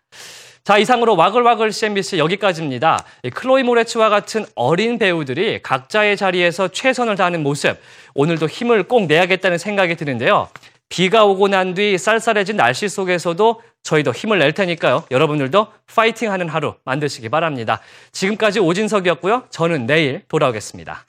자, 0.64 0.78
이상으로 0.78 1.14
와글와글 1.16 1.70
CNBC 1.72 2.18
여기까지입니다. 2.18 3.04
이 3.22 3.30
클로이 3.30 3.62
모레츠와 3.62 4.08
같은 4.08 4.44
어린 4.56 4.98
배우들이 4.98 5.62
각자의 5.62 6.16
자리에서 6.16 6.68
최선을 6.68 7.14
다하는 7.14 7.42
모습, 7.44 7.78
오늘도 8.14 8.48
힘을 8.48 8.82
꼭 8.82 9.06
내야겠다는 9.06 9.58
생각이 9.58 9.94
드는데요. 9.94 10.48
비가 10.88 11.24
오고 11.24 11.48
난 11.48 11.74
뒤 11.74 11.98
쌀쌀해진 11.98 12.56
날씨 12.56 12.88
속에서도 12.88 13.60
저희도 13.82 14.12
힘을 14.12 14.38
낼 14.40 14.52
테니까요. 14.52 15.04
여러분들도 15.10 15.68
파이팅 15.94 16.32
하는 16.32 16.48
하루 16.48 16.74
만드시기 16.84 17.28
바랍니다. 17.28 17.80
지금까지 18.12 18.58
오진석이었고요. 18.60 19.44
저는 19.50 19.86
내일 19.86 20.22
돌아오겠습니다. 20.28 21.04